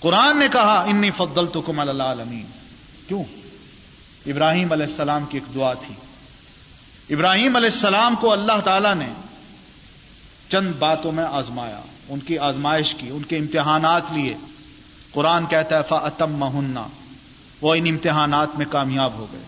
قرآن 0.00 0.38
نے 0.38 0.48
کہا، 0.52 0.82
انی 0.82 1.10
فضل 1.10 1.46
تو 1.46 1.60
کم 1.60 1.80
اللہ 1.80 2.02
کیوں؟ 3.08 3.24
ابراہیم 4.26 4.72
علیہ 4.72 4.86
السلام 4.86 5.24
کی 5.24 5.38
ایک 5.38 5.54
دعا 5.54 5.72
تھی۔ 5.72 5.94
ابراہیم 7.14 7.56
علیہ 7.56 7.68
السلام 7.72 8.14
کو 8.14 8.32
اللہ 8.32 8.60
تعالی 8.64 8.94
نے 8.94 9.08
چند 10.48 10.72
باتوں 10.78 11.12
میں 11.12 11.24
آزمایا۔ 11.24 11.80
ان 12.08 12.20
کی 12.20 12.38
آزمائش 12.38 12.94
کی، 12.94 13.10
ان 13.10 13.22
کے 13.22 13.36
امتحانات 13.36 14.02
لیے۔ 14.12 14.36
قرآن 15.12 15.46
کہتا 15.46 15.76
ہے 15.76 15.82
فا 15.88 15.96
اتم 15.96 16.42
وہ 17.60 17.74
ان 17.74 17.86
امتحانات 17.90 18.48
میں 18.58 18.66
کامیاب 18.70 19.12
ہو 19.12 19.26
گئے۔ 19.32 19.42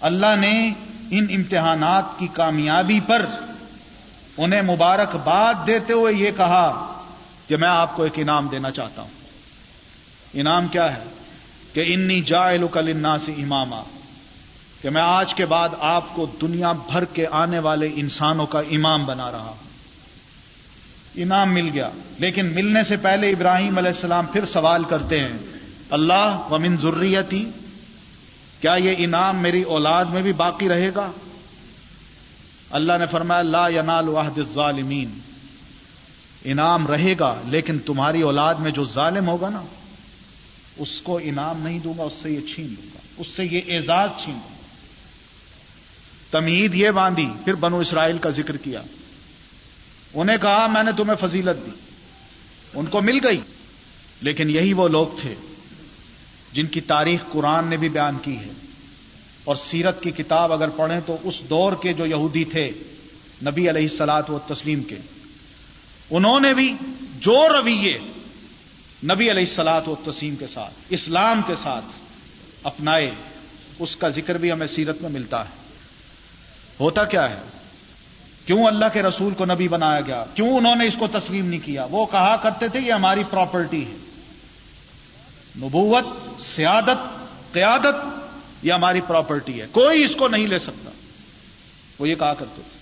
اللہ 0.00 0.36
نے 0.40 0.72
ان 1.10 1.26
امتحانات 1.30 2.04
کی 2.18 2.28
کامیابی 2.32 3.00
پر 3.00 3.26
انہیں 4.36 4.62
مبارکباد 4.62 5.54
دیتے 5.66 5.92
ہوئے 5.92 6.14
یہ 6.14 6.30
کہا 6.36 6.92
کہ 7.48 7.56
میں 7.56 7.68
آپ 7.68 7.96
کو 7.96 8.02
ایک 8.02 8.12
انعام 8.16 8.48
دینا 8.48 8.70
چاہتا 8.70 9.02
ہوں۔ 9.02 9.10
انعام 10.34 10.68
کیا 10.68 10.96
ہے؟ 10.96 11.02
کہ 11.72 11.84
انی 11.86 12.20
جائل 12.20 12.66
کل 12.72 13.06
سے 13.26 13.32
امامہ 13.32 13.74
کہ 14.82 14.90
میں 14.90 15.02
آج 15.02 15.34
کے 15.34 15.46
بعد 15.46 15.68
آپ 15.80 16.04
کو 16.14 16.26
دنیا 16.40 16.72
بھر 16.72 17.04
کے 17.04 17.26
آنے 17.30 17.58
والے 17.58 17.88
انسانوں 17.94 18.46
کا 18.46 18.58
امام 18.58 19.04
بنا 19.04 19.32
رہا 19.32 19.44
ہوں۔ 19.44 19.70
انعام 21.14 21.54
مل 21.54 21.70
گیا۔ 21.74 21.90
لیکن 22.18 22.46
ملنے 22.46 22.84
سے 22.84 22.96
پہلے 22.96 23.30
ابراہیم 23.30 23.78
علیہ 23.78 23.90
السلام 23.90 24.26
پھر 24.26 24.46
سوال 24.46 24.84
کرتے 24.84 25.20
ہیں، 25.20 25.38
اللہ 25.90 26.42
ومن 26.50 26.76
ضروریتی 26.76 27.50
کیا 28.60 28.74
یہ 28.74 28.94
انعام 28.98 29.42
میری 29.42 29.62
اولاد 29.62 30.04
میں 30.04 30.22
بھی 30.22 30.32
باقی 30.32 30.68
رہے 30.68 30.90
گا؟ 30.94 31.12
اللہ 32.70 32.92
نے 32.98 33.06
فرمایا، 33.06 33.42
لا 33.42 33.68
ینال 33.68 34.08
واحد 34.08 34.38
الظالمین۔ 34.38 35.18
انعام 36.44 36.86
رہے 36.86 37.14
گا، 37.20 37.40
لیکن 37.44 37.78
تمہاری 37.78 38.22
اولاد 38.22 38.54
میں 38.54 38.70
جو 38.70 38.84
ظالم 38.84 39.28
ہوگا 39.28 39.48
نا، 39.48 39.62
اس 40.76 41.02
کو 41.02 41.20
انعام 41.22 41.62
نہیں 41.62 41.78
دوں 41.78 41.94
گا، 41.98 42.02
اس 42.02 42.12
سے 42.22 42.30
یہ 42.30 42.40
چھین 42.54 42.66
لوں 42.66 42.86
گا۔ 42.94 42.98
اس 43.18 43.26
سے 43.26 43.44
یہ 43.44 43.60
اعزاز 43.68 44.10
چھین 44.24 44.34
لوں 44.34 44.50
گا۔ 44.50 44.54
تمید 46.30 46.74
یہ 46.74 46.90
باندھی، 46.90 47.28
پھر 47.44 47.54
بنو 47.54 47.78
اسرائیل 47.78 48.18
کا 48.18 48.30
ذکر 48.30 48.56
کیا۔ 48.56 48.82
انہیں 50.14 50.36
کہا، 50.36 50.66
میں 50.66 50.82
نے 50.82 50.92
تمہیں 50.92 51.28
فضیلت 51.28 51.66
دی۔ 51.66 51.70
ان 52.74 52.86
کو 52.86 53.00
مل 53.00 53.18
گئی، 53.24 53.40
لیکن 54.20 54.50
یہی 54.50 54.72
وہ 54.72 54.88
لوگ 54.88 55.06
تھے۔ 55.20 55.34
جن 56.52 56.66
کی 56.66 56.80
تاریخ 56.80 57.20
قرآن 57.32 57.68
نے 57.68 57.76
بھی 57.76 57.88
بیان 57.88 58.18
کی 58.22 58.36
ہے۔ 58.36 58.50
اور 59.44 59.56
سیرت 59.56 60.02
کی 60.02 60.10
کتاب 60.10 60.52
اگر 60.52 60.68
پڑھیں 60.68 61.00
تو 61.06 61.16
اس 61.22 61.42
دور 61.50 61.72
کے 61.82 61.92
جو 61.92 62.06
یہودی 62.06 62.44
تھے، 62.44 62.68
نبی 63.42 63.70
علیہ 63.70 63.82
السلاط 63.82 64.30
و 64.30 64.38
تسلیم 64.46 64.82
کے، 64.82 64.96
انہوں 66.10 66.40
نے 66.40 66.54
بھی 66.54 66.74
جو 67.18 67.48
رویے 67.48 67.98
نبی 69.04 69.30
علیہ 69.30 69.46
السلاط 69.48 69.88
و 69.88 69.94
تسلیم 69.94 70.36
کے 70.36 70.46
ساتھ، 70.46 70.74
اسلام 70.90 71.40
کے 71.46 71.54
ساتھ 71.62 71.84
اپنائے، 72.62 73.10
اس 73.78 73.96
کا 73.96 74.08
ذکر 74.08 74.34
بھی 74.34 74.52
ہمیں 74.52 74.66
سیرت 74.66 75.02
میں 75.02 75.10
ملتا 75.10 75.44
ہے۔ 75.44 75.54
ہوتا 76.80 77.04
کیا 77.04 77.30
ہے؟ 77.30 77.40
کیوں 78.46 78.64
اللہ 78.64 78.86
کے 78.92 79.02
رسول 79.02 79.34
کو 79.34 79.44
نبی 79.44 79.68
بنایا 79.68 80.00
گیا؟ 80.00 80.24
کیوں 80.34 80.56
انہوں 80.56 80.76
نے 80.76 80.86
اس 80.86 80.94
کو 80.98 81.06
تسلیم 81.06 81.46
نہیں 81.46 81.60
کیا؟ 81.64 81.86
وہ 81.90 82.06
کہا 82.10 82.36
کرتے 82.36 82.68
تھے 82.68 82.80
یہ 82.80 82.92
ہماری 82.92 83.22
پراپرٹی 83.30 83.84
ہے۔ 83.84 84.09
نبوت، 85.56 86.06
سیادت، 86.42 87.26
قیادت 87.52 87.94
یہ 88.62 88.72
ہماری 88.72 89.00
پراپرٹی 89.00 89.60
ہے۔ 89.60 89.66
کوئی 89.70 90.04
اس 90.04 90.16
کو 90.16 90.28
نہیں 90.28 90.46
لے 90.46 90.58
سکتا۔ 90.58 90.90
وہ 91.98 92.08
یہ 92.08 92.14
کہا 92.14 92.34
کرتے 92.34 92.54
تھے۔ 92.54 92.78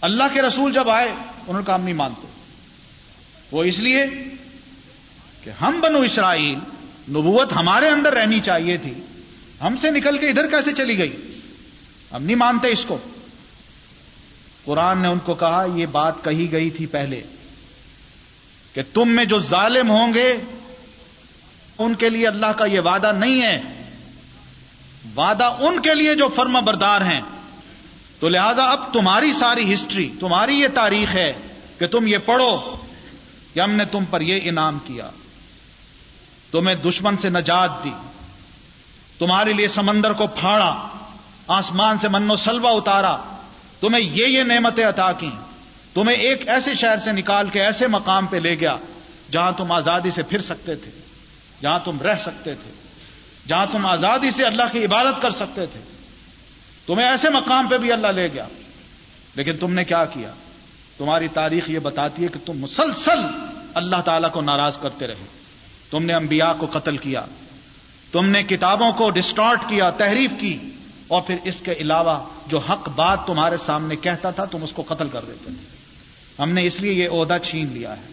اللہ 0.00 0.24
کے 0.32 0.42
رسول 0.42 0.72
جب 0.72 0.90
آئے، 0.90 1.08
انہوں 1.08 1.58
نے 1.58 1.64
کہا 1.66 1.74
ہم 1.74 1.84
نہیں 1.84 1.94
مانتے۔ 1.94 2.26
وہ 3.50 3.64
اس 3.64 3.78
لیے 3.78 4.04
کہ 5.44 5.50
ہم 5.50 5.80
بنو 5.80 5.98
اسرائیل، 5.98 6.58
نبوت 7.08 7.52
ہمارے 7.52 7.88
اندر 7.88 8.12
رہنی 8.12 8.40
چاہیے 8.40 8.76
تھی۔ 8.76 8.94
ہم 9.60 9.76
سے 9.80 9.90
نکل 9.90 10.18
کے 10.18 10.26
ادھر 10.26 10.46
کیسے 10.46 10.72
چلی 10.72 10.98
گئی؟ 10.98 11.38
ہم 12.12 12.22
نہیں 12.22 12.36
مانتے 12.36 12.68
اس 12.68 12.84
کو۔ 12.84 12.98
قرآن 14.64 14.98
نے 14.98 15.08
ان 15.08 15.18
کو 15.18 15.34
کہا، 15.34 15.66
یہ 15.74 15.86
بات 15.86 16.14
کہی 16.24 16.52
گئی 16.52 16.70
تھی 16.70 16.86
پہلے 16.86 17.22
کہ 18.72 18.82
تم 18.94 19.08
میں 19.08 19.24
جو 19.24 19.38
ظالم 19.38 19.90
ہوں 19.90 20.14
گے 20.14 20.36
ان 21.80 21.94
کے 21.94 22.08
لیے 22.08 22.28
اللہ 22.28 22.46
کا 22.46 22.64
یہ 22.64 22.80
وعدہ 22.80 23.12
نہیں 23.12 23.42
ہے۔ 23.42 23.60
وعدہ 25.16 25.44
ان 25.44 25.80
کے 25.80 25.94
لیے 25.94 26.14
جو 26.14 26.28
فرما 26.36 26.60
بردار 26.60 27.00
ہیں۔ 27.00 27.20
تو 28.20 28.28
لہذا 28.28 28.62
اب 28.62 28.92
تمہاری 28.92 29.32
ساری 29.32 29.74
ہسٹری، 29.74 30.10
تمہاری 30.20 30.60
یہ 30.60 30.68
تاریخ 30.74 31.14
ہے 31.14 31.28
کہ 31.78 31.86
تم 31.86 32.06
یہ 32.06 32.18
پڑھو 32.18 32.76
کہ 33.54 33.60
ہم 33.60 33.70
نے 33.70 33.84
تم 33.84 34.04
پر 34.04 34.20
یہ 34.20 34.40
انعام 34.42 34.78
کیا۔ 34.86 35.10
تمہیں 36.50 36.76
دشمن 36.76 37.16
سے 37.16 37.30
نجات 37.30 37.84
دی۔ 37.84 37.90
تمہارے 39.18 39.52
لیے 39.52 39.68
سمندر 39.68 40.12
کو 40.12 40.26
پھاڑا، 40.26 40.88
آسمان 41.48 41.98
سے 41.98 42.08
من 42.08 42.30
و 42.30 42.36
سلوا 42.36 42.70
اتارا۔ 42.70 43.16
تمہیں 43.80 44.04
یہ 44.04 44.26
یہ 44.26 44.42
نعمتیں 44.42 44.84
عطا 44.84 45.12
کی 45.12 45.30
تمہیں 45.94 46.16
ایک 46.16 46.48
ایسے 46.48 46.74
شہر 46.74 46.98
سے 46.98 47.12
نکال 47.12 47.48
کے 47.48 47.62
ایسے 47.62 47.86
مقام 47.86 48.26
پہ 48.26 48.36
لے 48.36 48.60
گیا 48.60 48.76
جہاں 49.30 49.52
تم 49.52 49.72
آزادی 49.72 50.10
سے 50.10 50.22
پھر 50.22 50.40
سکتے 50.40 50.74
تھے۔ 50.74 50.99
جہاں 51.62 51.78
تم 51.84 52.00
رہ 52.00 52.14
سکتے 52.18 52.54
تھے، 52.54 52.70
جہاں 53.48 53.66
تم 53.72 53.86
آزادی 53.86 54.30
سے 54.30 54.44
اللہ 54.44 54.62
کی 54.72 54.84
عبادت 54.84 55.22
کر 55.22 55.30
سکتے 55.30 55.66
تھے۔ 55.66 55.80
تمہیں 56.86 57.10
ایسے 57.10 57.30
مقام 57.30 57.68
پہ 57.68 57.78
بھی 57.78 57.92
اللہ 57.92 58.06
لے 58.06 58.28
گیا۔ 58.32 58.46
لیکن 59.34 59.56
تم 59.56 59.72
نے 59.72 59.84
کیا 59.84 60.04
کیا؟ 60.04 60.30
تمہاری 60.98 61.28
تاریخ 61.28 61.70
یہ 61.70 61.78
بتاتی 61.78 62.22
ہے 62.22 62.28
کہ 62.28 62.46
تم 62.46 62.58
مسلسل 62.58 63.18
اللہ 63.74 63.96
تعالی 64.04 64.28
کو 64.32 64.40
ناراض 64.40 64.78
کرتے 64.78 65.06
رہے۔ 65.06 65.26
تم 65.90 66.04
نے 66.04 66.14
انبیاء 66.14 66.52
کو 66.58 66.66
قتل 66.66 66.96
کیا۔ 66.96 67.22
تم 68.12 68.26
نے 68.26 68.42
کتابوں 68.42 68.92
کو 68.92 69.10
ڈسٹارٹ 69.10 69.60
کیا، 69.68 69.90
تحریف 69.90 70.30
کی۔ 70.40 70.58
اور 71.08 71.22
پھر 71.22 71.36
اس 71.44 71.54
کے 71.64 71.72
علاوہ 71.72 72.28
جو 72.46 72.58
حق 72.58 72.88
بات 72.88 73.26
تمہارے 73.26 73.56
سامنے 73.56 73.96
کہتا 73.96 74.30
تھا، 74.30 74.44
تم 74.44 74.62
اس 74.62 74.72
کو 74.72 74.84
قتل 74.88 75.08
کر 75.08 75.20
دیتے 75.20 75.44
تھے۔ 75.44 75.76
ہم 76.42 76.52
نے 76.52 76.66
اس 76.66 76.80
لیے 76.80 76.92
یہ 76.92 77.08
عہدہ 77.08 77.36
چھین 77.44 77.68
لیا 77.72 77.96
ہے۔ 77.96 78.08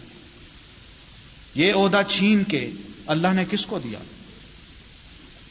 یہ 1.54 1.72
عہدہ 1.74 2.00
چھین 2.08 2.44
کے 2.44 2.70
اللہ 3.08 3.28
نے 3.28 3.44
کس 3.50 3.66
کو 3.66 3.78
دیا؟ 3.78 3.98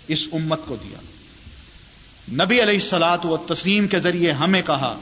اس 0.07 0.27
امت 0.31 0.59
کو 0.65 0.75
دیا۔ 0.75 0.99
نبی 2.31 2.61
علیہ 2.61 2.83
السلاط 2.83 3.25
و 3.25 3.37
تسلیم 3.37 3.87
کے 3.87 3.99
ذریعے 3.99 4.31
ہمیں 4.31 4.61
کہا 4.61 4.99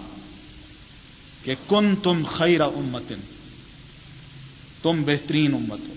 کہ 1.44 1.56
کن 1.70 1.96
تم 1.96 2.24
خیر 2.36 2.62
امتن 2.62 3.20
تم 4.82 5.04
بہترین 5.04 5.54
امت 5.54 5.80
ہو۔ 5.89 5.94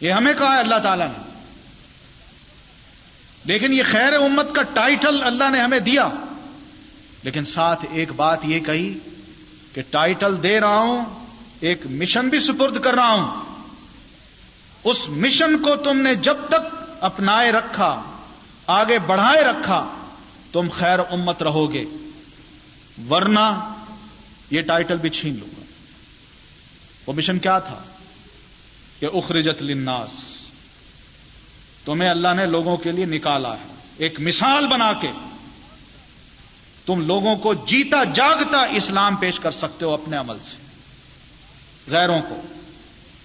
یہ 0.00 0.10
ہمیں 0.10 0.34
کہا 0.34 0.54
ہے 0.54 0.60
اللہ 0.60 0.78
تعالی 0.82 1.04
نے۔ 1.04 1.40
لیکن 3.44 3.72
یہ 3.72 3.82
خیر 3.90 4.12
امت 4.12 4.54
کا 4.54 4.62
ٹائٹل 4.62 5.22
اللہ 5.22 5.50
نے 5.52 5.60
ہمیں 5.60 5.80
دیا۔ 5.80 6.08
لیکن 7.22 7.44
ساتھ 7.44 7.84
ایک 7.92 8.12
بات 8.12 8.38
یہ 8.44 8.60
کہی 8.60 8.98
کہ 9.74 9.82
ٹائٹل 9.90 10.42
دے 10.42 10.60
رہا 10.60 10.80
ہوں، 10.80 11.26
ایک 11.60 11.86
مشن 11.86 12.28
بھی 12.28 12.40
سپرد 12.40 12.80
کر 12.80 12.94
رہا 12.94 13.12
ہوں۔ 13.12 13.45
اس 14.86 15.08
مشن 15.08 15.62
کو 15.62 15.76
تم 15.76 15.96
نے 15.98 16.14
جب 16.14 16.36
تک 16.48 16.94
اپنائے 17.00 17.52
رکھا، 17.52 18.02
آگے 18.66 18.98
بڑھائے 18.98 19.44
رکھا، 19.44 19.94
تم 20.52 20.68
خیر 20.78 20.98
امت 20.98 21.42
رہو 21.42 21.74
گے۔ 21.74 21.84
ورنہ 23.10 23.74
یہ 24.50 24.60
ٹائٹل 24.60 24.96
بھی 24.96 25.10
چھین 25.10 25.38
لوں 25.38 25.48
گا۔ 25.56 25.64
وہ 27.06 27.12
مشن 27.12 27.38
کیا 27.38 27.58
تھا؟ 27.58 27.82
کہ 29.00 29.06
اخرجت 29.14 29.62
للناس۔ 29.62 30.36
تمہیں 31.84 32.10
اللہ 32.10 32.28
نے 32.36 32.46
لوگوں 32.46 32.76
کے 32.76 32.92
لیے 32.92 33.04
نکالا 33.04 33.52
ہے۔ 33.52 33.74
ایک 33.96 34.20
مثال 34.20 34.66
بنا 34.66 34.92
کے 34.92 35.10
تم 36.86 37.06
لوگوں 37.06 37.36
کو 37.36 37.54
جیتا 37.54 38.04
جاگتا 38.04 38.60
اسلام 38.60 39.16
پیش 39.16 39.40
کر 39.40 39.50
سکتے 39.50 39.84
ہو 39.84 39.94
اپنے 39.94 40.16
عمل 40.16 40.36
سے۔ 40.44 40.56
غیروں 41.90 42.20
کو 42.20 42.42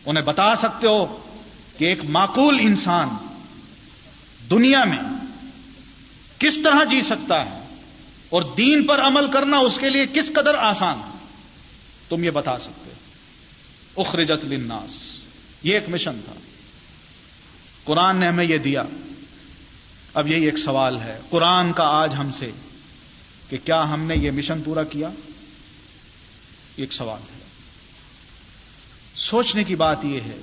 انہیں 0.06 0.24
بتا 0.24 0.56
سکتے 0.56 0.88
ہو 0.88 1.28
کہ 1.82 1.86
ایک 1.86 2.00
معقول 2.04 2.58
انسان 2.60 3.10
دنیا 4.50 4.84
میں 4.84 4.98
کس 6.40 6.58
طرح 6.64 6.84
جی 6.84 7.02
سکتا 7.02 7.46
ہے 7.46 7.76
اور 8.30 8.42
دین 8.42 8.88
پر 8.88 9.02
عمل 9.02 9.32
کرنا 9.32 9.58
اس 9.58 9.74
کے 9.80 9.90
لیے 9.90 10.06
کس 10.06 10.28
قدر 10.34 10.56
آسان 10.56 11.00
ہے؟ 11.00 11.18
تم 12.10 12.24
یہ 12.24 12.32
بتا 12.32 12.60
سکتے 12.60 12.92
ہو۔ 12.92 14.02
اخرجت 14.02 14.46
للناس۔ 14.46 15.20
یہ 15.64 15.74
ایک 15.74 15.90
مشن 15.90 16.20
تھا۔ 16.26 16.34
قرآن 17.84 18.20
نے 18.20 18.28
ہمیں 18.28 18.46
یہ 18.46 18.58
دیا۔ 18.58 18.84
اب 20.14 20.28
یہی 20.28 20.46
ایک 20.46 20.58
سوال 20.58 21.00
ہے۔ 21.02 21.20
قرآن 21.30 21.74
کا 21.74 21.84
آج 21.84 22.14
ہم 22.20 22.32
سے 22.32 22.52
کہ 23.50 23.58
کیا 23.64 23.90
ہم 23.90 24.02
نے 24.02 24.16
یہ 24.16 24.32
مشن 24.32 24.62
پورا 24.62 24.84
کیا؟ 24.84 25.10
ایک 26.76 26.94
سوال 26.94 27.22
ہے۔ 27.36 27.44
سوچنے 29.16 29.64
کی 29.64 29.76
بات 29.76 30.06
یہ 30.06 30.20
ہے 30.20 30.42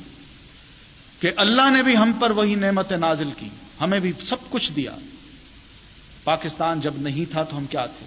کہ 1.20 1.30
اللہ 1.36 1.70
نے 1.70 1.82
بھی 1.82 1.96
ہم 1.96 2.12
پر 2.12 2.30
وہی 2.30 2.54
نعمت 2.54 2.92
نازل 2.92 3.30
کی، 3.38 3.48
ہمیں 3.80 3.98
بھی 3.98 4.12
سب 4.28 4.36
کچھ 4.50 4.72
دیا۔ 4.72 4.96
پاکستان 6.24 6.80
جب 6.80 6.94
نہیں 6.96 7.32
تھا 7.32 7.42
تو 7.42 7.56
ہم 7.56 7.66
کیا 7.66 7.86
تھے؟ 7.86 8.06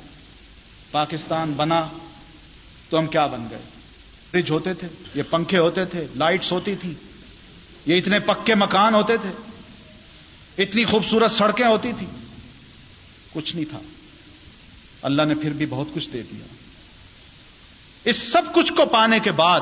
پاکستان 0.91 1.53
بنا 1.53 1.87
تو 2.89 2.99
ہم 2.99 3.07
کیا 3.07 3.27
بن 3.27 3.47
گئے؟ 3.49 3.61
فرج 4.31 4.51
ہوتے 4.51 4.73
تھے، 4.73 4.87
یہ 5.15 5.23
پنکھے 5.29 5.57
ہوتے 5.57 5.85
تھے، 5.85 6.07
لائٹس 6.15 6.51
ہوتی 6.51 6.75
تھی، 6.75 6.93
یہ 7.85 7.97
اتنے 7.97 8.19
پکے 8.19 8.55
مکان 8.55 8.95
ہوتے 8.95 9.17
تھے، 9.17 9.31
اتنی 10.63 10.83
خوبصورت 10.83 11.31
سڑکیں 11.31 11.65
ہوتی 11.65 11.91
تھیں 11.97 12.07
کچھ 13.33 13.55
نہیں 13.55 13.65
تھا۔ 13.65 13.79
اللہ 15.01 15.21
نے 15.21 15.35
پھر 15.35 15.49
بھی 15.49 15.65
بہت 15.65 15.87
کچھ 15.93 16.09
دے 16.09 16.23
دیا۔ 16.23 16.45
اس 18.03 18.31
سب 18.31 18.41
کچھ 18.53 18.73
کو 18.73 18.85
پانے 18.85 19.19
کے 19.19 19.31
بعد 19.31 19.59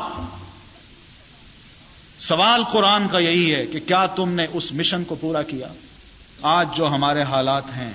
سوال 2.30 2.64
قرآن 2.64 3.08
کا 3.08 3.20
یہی 3.20 3.54
ہے 3.56 3.66
کہ 3.66 3.80
کیا 3.80 4.06
تم 4.06 4.30
نے 4.30 4.46
اس 4.54 4.72
مشن 4.72 5.04
کو 5.04 5.16
پورا 5.16 5.42
کیا؟ 5.44 5.68
آج 6.42 6.76
جو 6.78 6.88
ہمارے 6.88 7.22
حالات 7.22 7.64
ہیں 7.78 7.94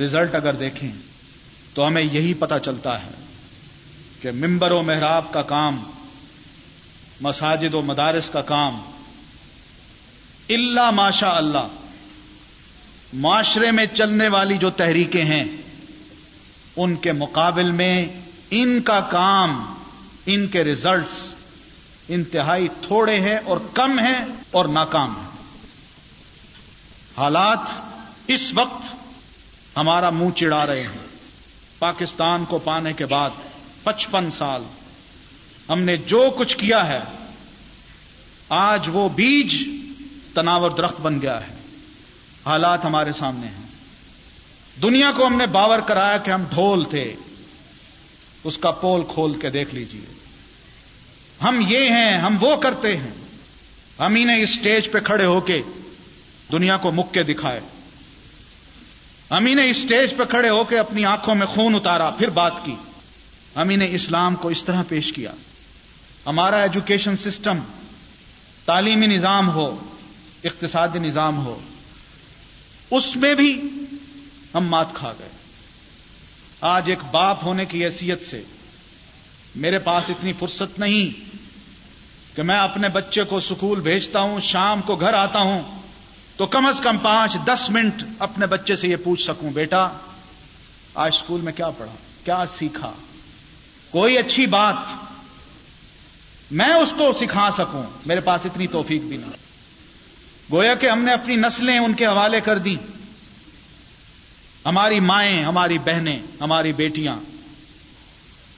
رزلٹ 0.00 0.34
اگر 0.34 0.54
دیکھیں، 0.54 0.90
تو 1.74 1.86
ہمیں 1.86 2.02
یہی 2.02 2.34
پتا 2.34 2.58
چلتا 2.58 3.02
ہے 3.02 3.10
کہ 4.20 4.30
ممبر 4.30 4.70
و 4.70 4.82
محراب 4.82 5.32
کا 5.32 5.42
کام، 5.42 5.80
مساجد 7.20 7.74
و 7.74 7.82
مدارس 7.82 8.30
کا 8.30 8.42
کام 8.42 8.80
اللہ 10.48 10.90
ماشا 10.90 11.36
اللہ 11.36 11.66
معاشرے 13.12 13.70
میں 13.70 13.86
چلنے 13.94 14.28
والی 14.28 14.58
جو 14.58 14.70
تحریکیں 14.70 15.24
ہیں، 15.24 15.44
ان 16.76 16.96
کے 16.96 17.12
مقابل 17.12 17.70
میں 17.70 18.04
ان 18.50 18.80
کا 18.82 19.00
کام، 19.00 19.60
ان 20.26 20.46
کے 20.46 20.64
ریزلٹس 20.64 21.18
انتہائی 22.12 22.68
تھوڑے 22.68 23.20
ہیں 23.20 23.38
اور 23.44 23.56
کم 23.74 23.98
ہیں 23.98 24.24
اور 24.50 24.64
ناکام 24.64 25.16
ہیں۔ 25.16 25.28
حالات 27.16 27.58
اس 28.26 28.52
وقت 28.54 28.94
ہمارا 29.76 30.10
منہ 30.10 30.30
چڑا 30.30 30.66
رہے 30.66 30.82
ہیں۔ 30.82 31.06
پاکستان 31.78 32.44
کو 32.44 32.58
پانے 32.58 32.92
کے 32.92 33.06
بعد 33.06 33.30
پچپن 33.82 34.30
سال 34.30 34.62
ہم 35.68 35.80
نے 35.80 35.96
جو 35.96 36.30
کچھ 36.38 36.56
کیا 36.56 36.88
ہے، 36.88 37.00
آج 38.48 38.88
وہ 38.92 39.08
بیج 39.08 39.68
تناور 40.34 40.70
درخت 40.70 41.00
بن 41.00 41.22
گیا 41.22 41.46
ہے۔ 41.46 41.54
حالات 42.46 42.84
ہمارے 42.84 43.12
سامنے 43.12 43.46
ہیں۔ 43.46 43.66
دنیا 44.82 45.12
کو 45.16 45.26
ہم 45.26 45.36
نے 45.36 45.46
باور 45.46 45.78
کرایا 45.78 46.16
کہ 46.16 46.30
ہم 46.30 46.44
ڈھول 46.50 46.84
تھے۔ 46.84 47.14
اس 48.44 48.58
کا 48.58 48.70
پول 48.70 49.02
کھول 49.14 49.40
کے 49.40 49.50
دیکھ 49.50 49.74
لیجیے۔ 49.74 50.19
ہم 51.42 51.60
یہ 51.68 51.78
ہیں، 51.78 52.18
ہم 52.18 52.36
وہ 52.40 52.56
کرتے 52.56 52.96
ہیں۔ 52.96 53.10
ہم 53.98 54.14
انہیں 54.16 54.42
اسٹیج 54.42 54.92
پہ 54.92 54.98
کھڑے 54.98 55.24
ہو 55.24 55.40
کے 55.40 55.62
دنیا 56.52 56.76
کو 56.76 56.92
مک 56.92 57.14
کے 57.14 57.22
دکھائے۔ 57.22 57.60
ہم 59.30 59.46
انہیں 59.46 59.70
اسٹیج 59.70 60.16
پہ 60.16 60.24
کھڑے 60.24 60.48
ہو 60.48 60.64
کے 60.64 60.78
اپنی 60.78 61.04
آنکھوں 61.04 61.34
میں 61.34 61.46
خون 61.46 61.74
اتارا، 61.74 62.10
پھر 62.10 62.30
بات 62.30 62.52
کی۔ 62.64 62.74
ہم 63.56 63.68
انہیں 63.68 63.88
اسلام 63.90 64.36
کو 64.36 64.48
اس 64.48 64.64
طرح 64.64 64.82
پیش 64.88 65.12
کیا۔ 65.12 65.32
ہمارا 66.26 66.62
ایجوکیشن 66.62 67.16
سسٹم 67.16 67.58
تعلیمی 68.64 69.06
نظام 69.06 69.50
ہو، 69.50 69.88
اقتصادی 70.44 70.98
نظام 70.98 71.46
ہو، 71.46 71.60
اس 72.90 73.16
میں 73.16 73.34
بھی 73.34 73.62
ہم 74.54 74.64
مات 74.64 74.86
کھا 74.94 75.12
گئے۔ 75.18 75.28
آج 76.60 76.90
ایک 76.90 76.98
باپ 77.10 77.44
ہونے 77.44 77.64
کی 77.64 77.84
حیثیت 77.84 78.26
سے 78.30 78.42
میرے 79.56 79.78
پاس 79.78 80.04
اتنی 80.08 80.32
فرصت 80.32 80.78
نہیں۔ 80.78 81.29
کہ 82.34 82.42
میں 82.42 82.58
اپنے 82.58 82.88
بچے 82.88 83.24
کو 83.24 83.40
سکول 83.40 83.80
بھیجتا 83.80 84.20
ہوں، 84.20 84.40
شام 84.40 84.80
کو 84.80 84.96
گھر 84.96 85.14
آتا 85.14 85.40
ہوں، 85.40 85.62
تو 86.36 86.46
کم 86.46 86.66
از 86.66 86.80
کم 86.80 86.98
پانچ، 86.98 87.36
دس 87.44 87.70
منٹ 87.70 88.02
اپنے 88.18 88.46
بچے 88.46 88.76
سے 88.76 88.88
یہ 88.88 88.96
پوچھ 88.96 89.22
سکوں، 89.22 89.50
بیٹا، 89.50 89.88
آج 90.94 91.12
اسکول 91.14 91.40
میں 91.40 91.52
کیا 91.52 91.70
پڑھا؟ 91.70 91.94
کیا 92.24 92.44
سیکھا؟ 92.58 92.92
کوئی 93.90 94.18
اچھی 94.18 94.46
بات 94.46 94.76
میں 96.50 96.74
اس 96.74 96.94
کو 96.96 97.12
سکھا 97.12 97.50
سکوں، 97.50 97.82
میرے 98.06 98.20
پاس 98.20 98.46
اتنی 98.46 98.66
توفیق 98.66 99.02
بھی 99.02 99.16
نہیں۔ 99.16 99.30
گویا 100.52 100.74
کہ 100.74 100.86
ہم 100.86 101.02
نے 101.02 101.12
اپنی 101.12 101.36
نسلیں 101.36 101.78
ان 101.78 101.92
کے 101.92 102.06
حوالے 102.06 102.40
کر 102.40 102.58
دی 102.58 102.76
ہماری 104.66 105.00
مائیں، 105.00 105.44
ہماری 105.44 105.78
بہنیں، 105.78 106.18
ہماری 106.40 106.72
بیٹیاں 106.72 107.16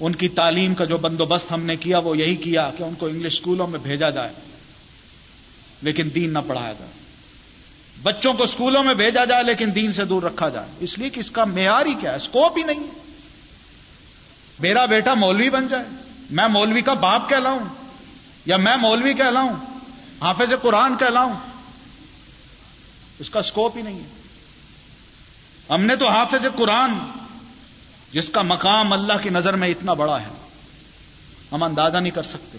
ان 0.00 0.14
کی 0.14 0.28
تعلیم 0.28 0.74
کا 0.74 0.84
جو 0.84 0.96
بندوبست 0.96 1.52
ہم 1.52 1.62
نے 1.62 1.76
کیا، 1.76 1.98
وہ 1.98 2.18
یہی 2.18 2.36
کیا 2.36 2.70
کہ 2.78 2.82
ان 2.82 2.94
کو 2.94 3.06
انگلش 3.06 3.32
اسکولوں 3.32 3.66
میں 3.66 3.78
بھیجا 3.78 4.10
جائے۔ 4.10 4.32
لیکن 5.82 6.08
دین 6.14 6.32
نہ 6.32 6.38
پڑھایا 6.46 6.72
جائے۔ 6.72 6.90
بچوں 8.02 8.34
کو 8.34 8.42
اسکولوں 8.42 8.84
میں 8.84 8.94
بھیجا 8.94 9.24
جائے، 9.24 9.42
لیکن 9.42 9.74
دین 9.74 9.92
سے 9.92 10.04
دور 10.04 10.22
رکھا 10.22 10.48
جائے۔ 10.48 10.66
اس 10.80 10.98
لیے 10.98 11.10
کہ 11.10 11.20
اس 11.20 11.30
کا 11.30 11.44
معیار 11.44 11.86
ہی 11.86 11.94
کیا 11.94 12.10
ہے 12.10 12.16
اسکوپ 12.16 12.58
ہی 12.58 12.62
نہیں۔ 12.62 12.80
میرا 14.60 14.84
بیٹا 14.84 15.14
مولوی 15.14 15.50
بن 15.50 15.68
جائے۔ 15.68 15.84
میں 16.30 16.48
مولوی 16.48 16.82
کا 16.82 16.92
باپ 16.92 17.28
کہلاؤں، 17.28 17.58
یا 18.46 18.56
میں 18.56 18.76
مولوی 18.76 19.14
کہلاؤں، 19.14 19.52
حافظ 20.20 20.62
قرآن 20.62 20.96
کہلاؤں۔ 20.96 21.32
اس 23.18 23.30
کا 23.30 23.40
اسکوپ 23.40 23.76
ہی 23.76 23.82
نہیں 23.82 24.00
ہے۔ 24.00 24.22
ہم 25.70 25.84
نے 25.84 25.96
تو 25.96 26.08
حافظ 26.08 26.46
قرآن 26.56 26.90
جس 28.12 28.28
کا 28.28 28.42
مقام 28.42 28.92
اللہ 28.92 29.22
کی 29.22 29.30
نظر 29.30 29.56
میں 29.56 29.68
اتنا 29.68 29.92
بڑا 29.94 30.20
ہے، 30.20 30.30
ہم 31.52 31.62
اندازہ 31.62 31.96
نہیں 31.96 32.12
کر 32.12 32.22
سکتے۔ 32.22 32.58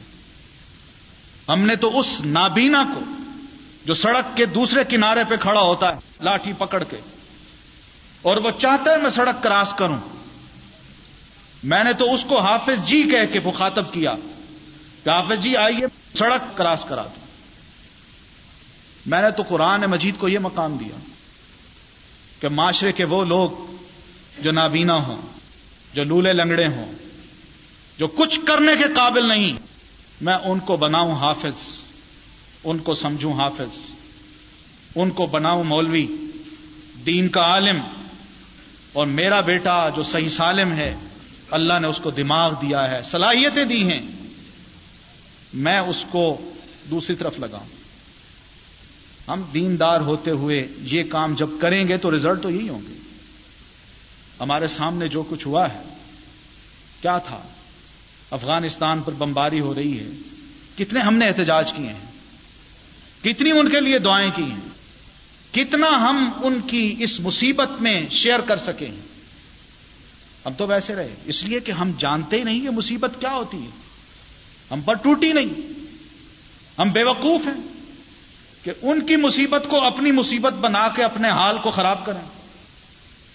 ہم 1.49 1.59
نے 1.59 1.75
تو 1.75 1.99
اس 1.99 2.21
نابینا 2.21 2.83
کو، 2.93 2.99
جو 3.85 3.93
سڑک 3.93 4.35
کے 4.37 4.45
دوسرے 4.45 4.83
کنارے 4.83 5.23
پہ 5.29 5.35
کھڑا 5.35 5.61
ہوتا 5.61 5.89
ہے، 5.89 6.23
لاٹھی 6.23 6.53
پکڑ 6.57 6.83
کے، 6.83 6.97
اور 8.21 8.37
وہ 8.37 8.51
چاہتا 8.59 8.91
ہے 8.91 8.97
میں 8.97 9.09
سڑک 9.09 9.43
کراس 9.43 9.73
کروں۔ 9.73 9.99
میں 11.63 11.83
نے 11.83 11.93
تو 11.93 12.13
اس 12.13 12.23
کو 12.27 12.39
حافظ 12.39 12.85
جی 12.85 13.01
کہہ 13.03 13.33
کے 13.33 13.39
مخاطب 13.39 13.93
کیا 13.93 14.13
کہ 15.03 15.09
حافظ 15.09 15.43
جی 15.43 15.55
آئیے، 15.57 15.87
سڑک 16.17 16.57
کراس 16.57 16.85
کرا 16.85 17.03
دوں 17.03 17.21
میں 19.05 19.21
نے 19.21 19.31
تو 19.31 19.43
قرآن 19.43 19.81
مجید 19.81 20.15
کو 20.17 20.29
یہ 20.29 20.39
مقام 20.39 20.77
دیا 20.77 20.97
کہ 22.39 22.47
معاشرے 22.49 22.91
کے 22.91 23.03
وہ 23.03 23.23
لوگ 23.25 23.49
جو 24.39 24.51
نابینا 24.51 24.95
ہوں۔ 24.95 25.21
جو 25.93 26.03
لولے 26.03 26.33
لنگڑے 26.33 26.67
ہوں، 26.67 26.93
جو 27.99 28.07
کچھ 28.07 28.39
کرنے 28.45 28.75
کے 28.75 28.93
قابل 28.93 29.27
نہیں، 29.27 29.53
میں 30.21 30.37
ان 30.43 30.59
کو 30.59 30.77
بناؤں 30.77 31.15
حافظ، 31.15 31.77
ان 32.63 32.77
کو 32.77 32.93
سمجھوں 32.93 33.33
حافظ، 33.33 33.91
ان 34.95 35.09
کو 35.09 35.25
بناؤں 35.25 35.63
مولوی، 35.63 36.07
دین 37.05 37.29
کا 37.29 37.41
عالم، 37.41 37.79
اور 38.93 39.07
میرا 39.07 39.41
بیٹا 39.41 39.89
جو 39.89 40.03
صحیح 40.03 40.29
سالم 40.29 40.71
ہے، 40.71 40.95
اللہ 41.51 41.79
نے 41.81 41.87
اس 41.87 41.99
کو 42.03 42.11
دماغ 42.11 42.53
دیا 42.61 42.91
ہے، 42.91 43.01
صلاحیتیں 43.03 43.65
دی 43.65 43.83
ہیں، 43.83 44.01
میں 45.53 45.79
اس 45.79 46.05
کو 46.09 46.51
دوسری 46.91 47.15
طرف 47.15 47.39
لگاؤں۔ 47.39 47.69
ہم 49.27 49.41
دیندار 49.53 50.01
ہوتے 50.01 50.31
ہوئے 50.31 50.67
یہ 50.81 51.03
کام 51.03 51.35
جب 51.35 51.49
کریں 51.61 51.87
گے 51.87 51.97
تو 51.97 52.15
رزلٹ 52.15 52.43
تو 52.43 52.49
یہی 52.49 52.69
ہوں 52.69 52.81
گے۔ 52.89 52.92
ہمارے 54.43 54.67
سامنے 54.67 55.07
جو 55.07 55.23
کچھ 55.23 55.47
ہوا 55.47 55.73
ہے، 55.73 55.81
کیا 57.01 57.17
تھا؟ 57.17 57.41
افغانستان 58.31 59.01
پر 59.01 59.11
بمباری 59.11 59.59
ہو 59.59 59.75
رہی 59.75 59.99
ہے۔ 59.99 60.09
کتنے 60.77 60.99
ہم 60.99 61.15
نے 61.15 61.27
احتجاج 61.27 61.73
کیے 61.73 61.87
ہیں۔ 61.87 62.11
کتنی 63.23 63.51
ان 63.51 63.69
کے 63.69 63.81
لیے 63.81 63.99
دعائیں 63.99 64.31
کی 64.35 64.43
ہیں۔ 64.43 64.69
کتنا 65.53 65.87
ہم 65.87 66.31
ان 66.43 66.61
کی 66.61 66.95
اس 66.99 67.19
مصیبت 67.19 67.81
میں 67.81 68.09
شیئر 68.09 68.39
کر 68.39 68.55
سکیں 68.55 68.91
ہم 70.45 70.53
تو 70.53 70.67
ویسے 70.67 70.95
رہے۔ 70.95 71.15
اس 71.25 71.43
لیے 71.43 71.59
کہ 71.59 71.71
ہم 71.71 71.91
جانتے 71.97 72.37
ہی 72.37 72.43
نہیں 72.43 72.61
کہ 72.61 72.69
مصیبت 72.69 73.11
کیا 73.19 73.33
ہوتی 73.33 73.57
ہے۔ 73.57 73.69
ہم 74.71 74.81
پر 74.81 74.93
ٹوٹی 74.93 75.31
نہیں۔ 75.31 75.61
ہم 76.79 76.89
بے 76.89 77.03
وقوف 77.03 77.41
ہیں 77.45 77.67
کہ 78.63 78.71
ان 78.81 79.05
کی 79.05 79.15
مصیبت 79.15 79.63
کو 79.69 79.85
اپنی 79.85 80.11
مصیبت 80.11 80.53
بنا 80.53 80.87
کے 80.87 81.03
اپنے 81.03 81.29
حال 81.29 81.57
کو 81.57 81.71
خراب 81.71 82.05
کریں۔ 82.05 82.27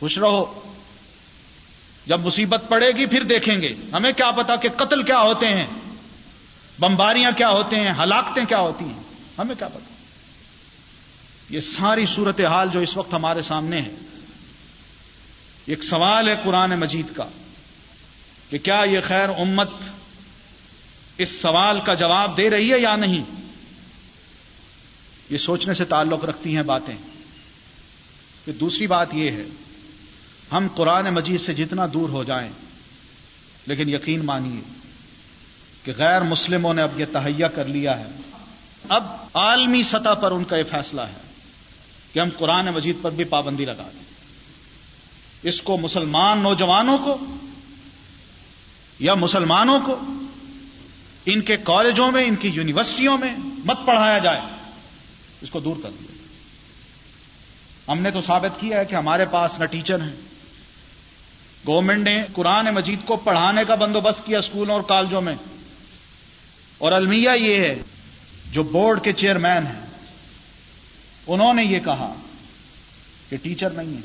خوش 0.01 0.19
رہو۔ 0.19 0.61
جب 2.09 2.21
مصیبت 2.21 2.65
پڑے 2.69 2.91
گی 2.91 3.07
پھر 3.07 3.23
دیکھیں 3.23 3.61
گے۔ 3.61 3.69
ہمیں 3.93 4.13
کیا 4.13 4.31
پتا 4.31 4.57
کہ 4.57 4.69
قتل 4.69 5.03
کیا 5.03 5.21
ہوتے 5.21 5.47
ہیں، 5.47 5.67
بمباریاں 6.79 7.31
کیا 7.31 7.49
ہوتے 7.49 7.77
ہیں، 7.77 7.93
ہلاکتیں 7.99 8.45
کیا 8.45 8.59
ہوتی 8.59 8.85
ہیں۔ 8.85 9.03
ہمیں 9.39 9.55
کیا 9.55 9.69
پتا۔ 9.69 9.95
یہ 11.51 11.61
ساری 11.61 12.07
صورت 12.07 12.41
حال 12.41 12.69
جو 12.73 12.81
اس 12.81 12.97
وقت 12.97 13.15
ہمارے 13.15 13.43
سامنے 13.43 13.81
ہے، 13.81 13.91
ایک 15.67 15.85
سوال 15.85 16.29
ہے 16.29 16.35
قرآن 16.45 16.71
مجید 16.71 17.07
کا 17.17 17.25
کہ 18.51 18.59
کیا 18.59 18.85
یہ 18.91 18.99
خیر 19.09 19.29
امت 19.29 19.71
اس 21.19 21.29
سوال 21.29 21.81
کا 21.81 21.95
جواب 21.95 22.37
دے 22.37 22.51
رہی 22.51 22.73
ہے 22.73 22.81
یا 22.81 22.97
نہیں؟ 22.97 23.25
یہ 25.31 25.39
سوچنے 25.39 25.75
سے 25.75 25.85
تعلق 25.85 26.25
رکھتی 26.25 26.57
ہیں 26.57 26.63
باتیں۔ 26.63 26.97
کہ 28.45 28.53
دوسری 28.53 28.87
بات 28.87 29.15
یہ 29.15 29.31
ہے 29.31 29.45
ہم 30.53 30.67
قرآن 30.75 31.15
مجید 31.15 31.41
سے 31.41 31.55
جتنا 31.55 31.87
دور 31.93 32.09
ہو 32.09 32.25
جائیں، 32.25 32.51
لیکن 33.67 33.89
یقین 33.89 34.25
مانیے 34.25 34.61
کہ 35.85 35.93
غیر 35.97 36.23
مسلموں 36.23 36.75
نے 36.75 36.83
اب 36.83 37.01
یہ 37.01 37.05
تہیا 37.13 37.49
کر 37.49 37.65
لیا 37.65 37.99
ہے۔ 37.99 38.07
اب 38.89 39.05
عالمی 39.35 39.83
سطح 39.83 40.15
پر 40.15 40.31
ان 40.31 40.45
کا 40.45 40.57
یہ 40.57 40.63
فیصلہ 40.71 41.01
ہے 41.01 41.33
کہ 42.13 42.21
ہم 42.21 42.29
قرآن 42.39 42.67
مجید 42.67 42.97
پر 43.03 43.11
بھی 43.11 43.25
پابندی 43.25 43.65
لگا 43.65 43.89
دیں۔ 43.95 44.05
اس 45.43 45.63
کو 45.63 45.77
مسلمان 45.77 46.43
نوجوانوں 46.43 46.99
کو 46.99 47.19
یا 48.99 49.15
مسلمانوں 49.15 49.81
کو 49.81 50.01
ان 51.27 51.41
کے 51.41 51.57
کالجوں 51.57 52.13
میں، 52.13 52.25
ان 52.25 52.37
کی 52.37 52.49
یونیورسٹیوں 52.49 53.19
میں 53.19 53.35
مت 53.65 53.79
پڑھایا 53.87 54.19
جائے۔ 54.19 54.41
اس 55.41 55.51
کو 55.51 55.61
دور 55.61 55.77
کر 55.83 55.91
دیا۔ 56.01 56.19
ہم 57.93 58.01
نے 58.01 58.11
تو 58.11 58.21
ثابت 58.21 58.61
کیا 58.61 58.79
ہے 58.79 58.85
کہ 58.85 58.95
ہمارے 58.95 59.25
پاس 59.31 59.61
نہ 59.61 59.65
ٹیچر 59.65 60.01
ہیں۔ 60.01 60.28
گورنمنٹ 61.67 62.05
نے 62.05 62.25
قرآن 62.33 62.67
مجید 62.75 62.99
کو 63.07 63.17
پڑھانے 63.17 63.63
کا 63.69 63.75
بندوبست 63.75 64.27
کیا 64.27 64.39
اسکولوں 64.39 64.75
اور 64.75 64.83
کالجوں 64.83 65.21
میں۔ 65.21 65.35
اور 66.79 66.93
المیہ 66.93 67.31
یہ 67.37 67.61
ہے، 67.61 67.83
جو 68.53 68.63
بورڈ 68.63 69.05
کے 69.05 69.13
چیئرمین 69.13 69.67
ہیں، 69.67 69.87
انہوں 71.27 71.55
نے 71.55 71.65
یہ 71.65 71.79
کہا 71.79 72.15
کہ 73.29 73.37
ٹیچر 73.37 73.71
نہیں 73.71 73.97
ہے 73.97 74.01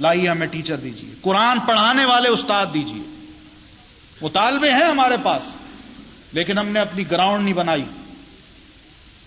لائیے 0.00 0.28
ہمیں 0.28 0.46
ٹیچر 0.46 0.76
دیجیے 0.76 1.14
قرآن 1.20 1.60
پڑھانے 1.60 2.04
والے 2.04 2.28
استاد 2.28 2.66
دیجیے 2.74 3.02
مطالبے 4.22 4.70
ہیں 4.70 4.88
ہمارے 4.90 5.16
پاس، 5.22 5.42
لیکن 6.32 6.58
ہم 6.58 6.68
نے 6.68 6.80
اپنی 6.80 7.10
گراؤنڈ 7.10 7.44
نہیں 7.44 7.54
بنائی۔ 7.54 7.84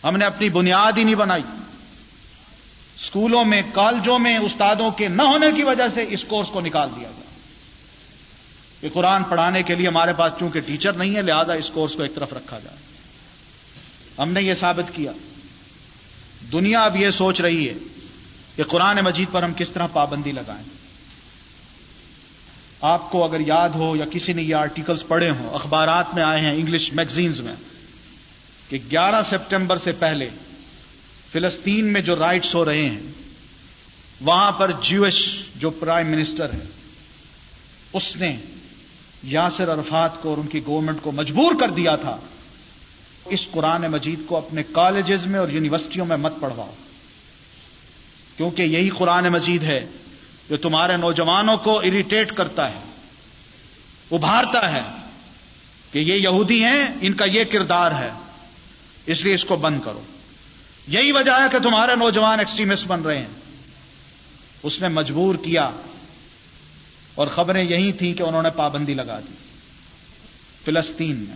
ہم 0.03 0.17
نے 0.17 0.25
اپنی 0.25 0.49
بنیاد 0.49 0.91
ہی 0.97 1.03
نہیں 1.03 1.15
بنائی۔ 1.15 1.43
اسکولوں 3.01 3.45
میں، 3.45 3.61
کالجوں 3.73 4.19
میں 4.19 4.37
استادوں 4.37 4.91
کے 4.91 5.07
نہ 5.07 5.21
ہونے 5.21 5.51
کی 5.55 5.63
وجہ 5.63 5.87
سے 5.93 6.05
اس 6.09 6.23
کورس 6.23 6.47
کو 6.49 6.61
نکال 6.61 6.89
دیا 6.95 7.09
گیا۔ 7.17 7.31
کہ 8.81 8.89
قرآن 8.93 9.23
پڑھانے 9.23 9.63
کے 9.63 9.75
لیے 9.75 9.87
ہمارے 9.87 10.13
پاس 10.13 10.31
چونکہ 10.39 10.59
ٹیچر 10.59 10.93
نہیں 10.93 11.15
ہے، 11.15 11.21
لہذا 11.21 11.53
اس 11.53 11.69
کورس 11.69 11.93
کو 11.93 12.01
ایک 12.01 12.15
طرف 12.15 12.33
رکھا 12.33 12.59
جائے۔ 12.59 12.77
ہم 14.19 14.31
نے 14.31 14.41
یہ 14.41 14.53
ثابت 14.53 14.95
کیا۔ 14.95 15.11
دنیا 16.51 16.81
اب 16.81 16.95
یہ 16.95 17.11
سوچ 17.11 17.41
رہی 17.41 17.69
ہے 17.69 17.73
کہ 18.55 18.63
قرآن 18.63 18.97
مجید 19.03 19.27
پر 19.31 19.43
ہم 19.43 19.53
کس 19.53 19.71
طرح 19.71 19.87
پابندی 19.93 20.31
لگائیں۔ 20.31 20.63
آپ 22.81 23.11
کو 23.11 23.23
اگر 23.23 23.39
یاد 23.39 23.69
ہو 23.69 23.95
یا 23.95 24.05
کسی 24.11 24.33
نے 24.33 24.41
یہ 24.41 24.55
آرٹیکلز 24.55 25.03
پڑھے 25.07 25.29
ہوں، 25.29 25.53
اخبارات 25.53 26.13
میں 26.13 26.23
آئے 26.23 26.41
ہیں 26.41 26.53
انگلش 26.53 26.93
میگزینز 26.93 27.39
میں، 27.39 27.55
کہ 28.69 28.79
گیارہ 28.91 29.21
سپٹمبر 29.21 29.77
سے 29.77 29.91
پہلے 29.91 30.29
فلسطین 31.31 31.93
میں 31.93 32.01
جو 32.01 32.15
رائٹس 32.15 32.55
ہو 32.55 32.65
رہے 32.65 32.89
ہیں، 32.89 33.01
وہاں 34.21 34.51
پر 34.51 34.71
جیوش 34.71 35.37
جو 35.55 35.69
پرائم 35.69 36.07
منسٹر 36.07 36.53
ہے 36.53 36.65
اس 37.93 38.15
نے 38.15 38.37
یاسر 39.23 39.73
عرفات 39.73 40.21
کو 40.21 40.29
اور 40.29 40.37
ان 40.37 40.47
کی 40.47 40.59
گورنمنٹ 40.65 40.97
کو 41.01 41.11
مجبور 41.11 41.51
کر 41.59 41.69
دیا 41.69 41.95
تھا، 41.95 42.17
اس 43.25 43.47
قرآن 43.51 43.81
مجید 43.81 44.19
کو 44.25 44.37
اپنے 44.37 44.63
کالجز 44.71 45.25
میں 45.25 45.39
اور 45.39 45.49
یونیورسٹیوں 45.49 46.05
میں 46.05 46.17
مت 46.17 46.33
پڑھواؤ۔ 46.39 46.73
کیونکہ 48.37 48.61
یہی 48.61 48.89
قرآن 48.89 49.23
مجید 49.23 49.63
ہے 49.63 49.85
جو 50.49 50.57
تمہارے 50.57 50.97
نوجوانوں 50.97 51.57
کو 51.57 51.79
اریٹیٹ 51.79 52.31
کرتا 52.31 52.69
ہے، 52.69 52.79
ابھارتا 54.11 54.71
ہے 54.71 54.81
کہ 55.91 55.99
یہ 55.99 56.13
یہودی 56.13 56.63
ہیں، 56.63 56.81
ان 57.01 57.13
کا 57.13 57.25
یہ 57.25 57.43
کردار 57.43 57.91
ہے، 57.91 58.09
اس 59.05 59.25
لیے 59.25 59.33
اس 59.33 59.45
کو 59.45 59.55
بند 59.55 59.79
کرو۔ 59.85 60.01
یہی 60.87 61.11
وجہ 61.11 61.31
ہے 61.31 61.45
کہ 61.51 61.59
تمہارے 61.59 61.95
نوجوان 61.95 62.39
ایکسٹریمسٹ 62.39 62.87
بن 62.87 63.01
رہے 63.01 63.17
ہیں۔ 63.17 63.41
اس 64.63 64.81
نے 64.81 64.87
مجبور 64.87 65.35
کیا 65.35 65.69
اور 67.15 67.27
خبریں 67.27 67.63
یہی 67.63 67.91
تھیں 67.91 68.13
کہ 68.13 68.23
انہوں 68.23 68.43
نے 68.43 68.49
پابندی 68.49 68.93
لگا 68.93 69.19
دی۔ 69.19 69.33
فلسطین 70.65 71.15
میں 71.15 71.35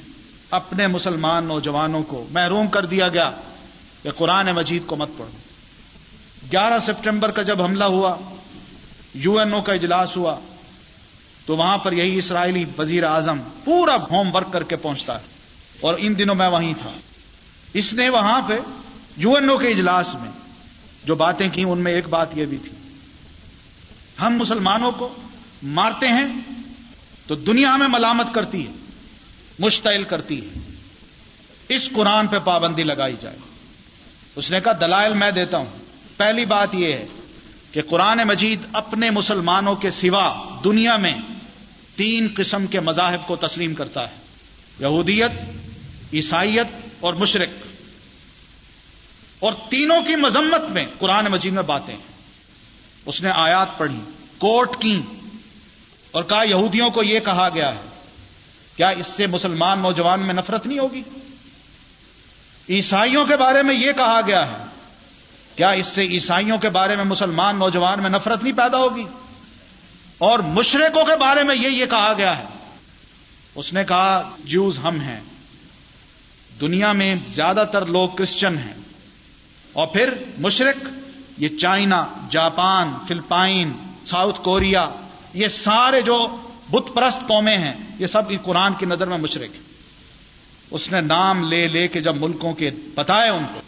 اپنے 0.51 0.87
مسلمان 0.87 1.45
نوجوانوں 1.45 2.03
کو 2.03 2.27
محروم 2.31 2.67
کر 2.67 2.85
دیا 2.85 3.07
گیا 3.07 3.31
کہ 4.03 4.11
قرآن 4.11 4.45
مجید 4.45 4.83
کو 4.85 4.95
مت 4.95 5.09
پڑھو۔ 5.17 5.31
گیارہ 6.51 6.79
سپٹمبر 6.79 7.31
کا 7.31 7.41
جب 7.41 7.61
حملہ 7.61 7.83
ہوا، 7.83 8.15
یو 9.13 9.39
این 9.39 9.53
او 9.53 9.61
کا 9.61 9.73
اجلاس 9.73 10.17
ہوا، 10.17 10.39
تو 11.45 11.57
وہاں 11.57 11.77
پر 11.77 11.91
یہی 11.91 12.17
اسرائیلی 12.17 12.65
وزیر 12.77 13.03
اعظم 13.03 13.41
پورا 13.63 13.95
ہوم 14.11 14.35
ورک 14.35 14.53
کر 14.53 14.63
کے 14.63 14.75
پہنچتا 14.75 15.19
ہے 15.19 15.25
اور 15.81 15.93
ان 15.97 16.17
دنوں 16.17 16.35
میں 16.35 16.47
وہیں 16.47 16.73
تھا۔ 16.81 16.91
اس 17.73 17.93
نے 17.93 18.09
وہاں 18.09 18.41
پہ 18.47 18.59
یو 19.17 19.33
این 19.33 19.49
او 19.49 19.57
کے 19.57 19.67
اجلاس 19.67 20.15
میں 20.15 20.31
جو 21.05 21.15
باتیں 21.15 21.49
کی 21.49 21.63
ان 21.67 21.79
میں 21.79 21.91
ایک 21.91 22.07
بات 22.07 22.37
یہ 22.37 22.45
بھی 22.45 22.57
تھی۔ 22.57 22.71
ہم 24.21 24.37
مسلمانوں 24.37 24.91
کو 24.91 25.15
مارتے 25.63 26.07
ہیں 26.07 26.25
تو 27.27 27.35
دنیا 27.35 27.75
ہمیں 27.75 27.87
ملامت 27.87 28.27
کرتی 28.33 28.67
ہے، 28.67 28.71
مشتعل 29.59 30.03
کرتی 30.03 30.41
ہے۔ 30.41 30.59
اس 31.69 31.89
قرآن 31.95 32.27
پہ 32.27 32.39
پابندی 32.43 32.83
لگائی 32.83 33.15
جائے۔ 33.21 33.37
اس 34.35 34.51
نے 34.51 34.59
کہا، 34.59 34.71
دلائل 34.71 35.13
میں 35.13 35.31
دیتا 35.31 35.57
ہوں۔ 35.57 35.65
پہلی 36.17 36.45
بات 36.45 36.75
یہ 36.75 36.93
ہے 36.93 37.05
کہ 37.71 37.81
قرآن 37.81 38.17
مجید 38.27 38.59
اپنے 38.73 39.09
مسلمانوں 39.09 39.75
کے 39.75 39.89
سوا 39.89 40.45
دنیا 40.63 40.97
میں 40.97 41.13
تین 41.95 42.27
قسم 42.35 42.67
کے 42.67 42.79
مذاہب 42.79 43.27
کو 43.27 43.35
تسلیم 43.35 43.73
کرتا 43.73 44.01
ہے۔ 44.01 44.15
یہودیت، 44.79 45.31
عیسائیت 46.13 46.67
اور 46.99 47.13
مشرق۔ 47.13 47.74
اور 49.45 49.53
تینوں 49.69 50.01
کی 50.01 50.15
مذمت 50.15 50.69
میں 50.69 50.85
قرآن 50.99 51.25
مجید 51.25 51.53
میں 51.53 51.63
باتیں۔ 51.63 51.97
اس 53.05 53.21
نے 53.21 53.29
آیات 53.29 53.77
پڑھی، 53.77 53.99
کوٹ 54.37 54.81
کی 54.81 55.01
اور 56.11 56.23
کہا، 56.23 56.43
یہودیوں 56.43 56.89
کو 56.89 57.03
یہ 57.03 57.19
کہا 57.19 57.49
گیا 57.49 57.75
ہے، 57.75 57.79
کیا 58.75 58.89
اس 58.89 59.07
سے 59.07 59.27
مسلمان 59.27 59.79
نوجوان 59.79 60.19
میں 60.19 60.33
نفرت 60.33 60.67
نہیں 60.67 60.79
ہوگی؟ 60.79 61.03
عیسائیوں 62.69 63.25
کے 63.25 63.37
بارے 63.37 63.63
میں 63.63 63.75
یہ 63.75 63.91
کہا 63.91 64.21
گیا 64.27 64.51
ہے، 64.51 64.63
کیا 65.55 65.69
اس 65.69 65.85
سے 65.85 66.01
عیسائیوں 66.01 66.57
کے 66.57 66.69
بارے 66.69 66.95
میں 66.95 67.05
مسلمان 67.05 67.59
نوجوان 67.59 68.01
میں 68.01 68.09
نفرت 68.09 68.43
نہیں 68.43 68.57
پیدا 68.57 68.77
ہوگی؟ 68.77 69.05
اور 70.17 70.39
مشرقوں 70.39 71.05
کے 71.05 71.15
بارے 71.15 71.43
میں 71.43 71.55
یہ 71.55 71.69
یہ 71.69 71.85
کہا 71.85 72.13
گیا 72.17 72.37
ہے۔ 72.37 72.43
اس 73.55 73.73
نے 73.73 73.83
کہا 73.83 74.35
جوز 74.39 74.79
ہم 74.79 74.99
ہیں، 74.99 75.21
دنیا 76.61 76.91
میں 76.91 77.15
زیادہ 77.27 77.63
تر 77.71 77.85
لوگ 77.85 78.09
کرسچن 78.09 78.57
ہیں۔ 78.57 78.73
اور 79.75 79.87
پھر 79.87 80.13
مشرق، 80.37 80.87
یہ 81.37 81.47
China, 81.47 82.07
Japan, 82.29 82.93
Philippines, 83.07 83.71
South 84.05 84.41
Korea, 84.41 84.89
یہ 85.33 85.47
سارے 85.47 86.01
جو 86.01 86.37
بت 86.71 86.95
پرست 86.95 87.27
قومیں 87.27 87.57
ہیں، 87.57 87.73
یہ 87.99 88.07
سب 88.07 88.21
قرآن 88.43 88.73
کی 88.73 88.85
نظر 88.85 89.07
میں 89.07 89.17
مشرق 89.17 89.53
ہیں۔ 89.53 89.63
اس 90.71 90.91
نے 90.91 91.01
نام 91.01 91.43
لے 91.43 91.67
لے 91.67 91.87
کے 91.87 92.01
جب 92.01 92.15
ملکوں 92.15 92.53
کے 92.53 92.69
بتائے 92.95 93.29
ان 93.29 93.43
کو۔ 93.53 93.61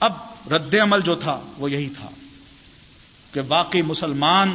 اب 0.00 0.12
رد 0.52 0.74
عمل 0.74 1.00
جو 1.00 1.14
تھا، 1.14 1.40
وہ 1.58 1.70
یہی 1.70 1.88
تھا 1.88 2.08
کہ 3.32 3.40
واقعی 3.48 3.82
مسلمان 3.82 4.54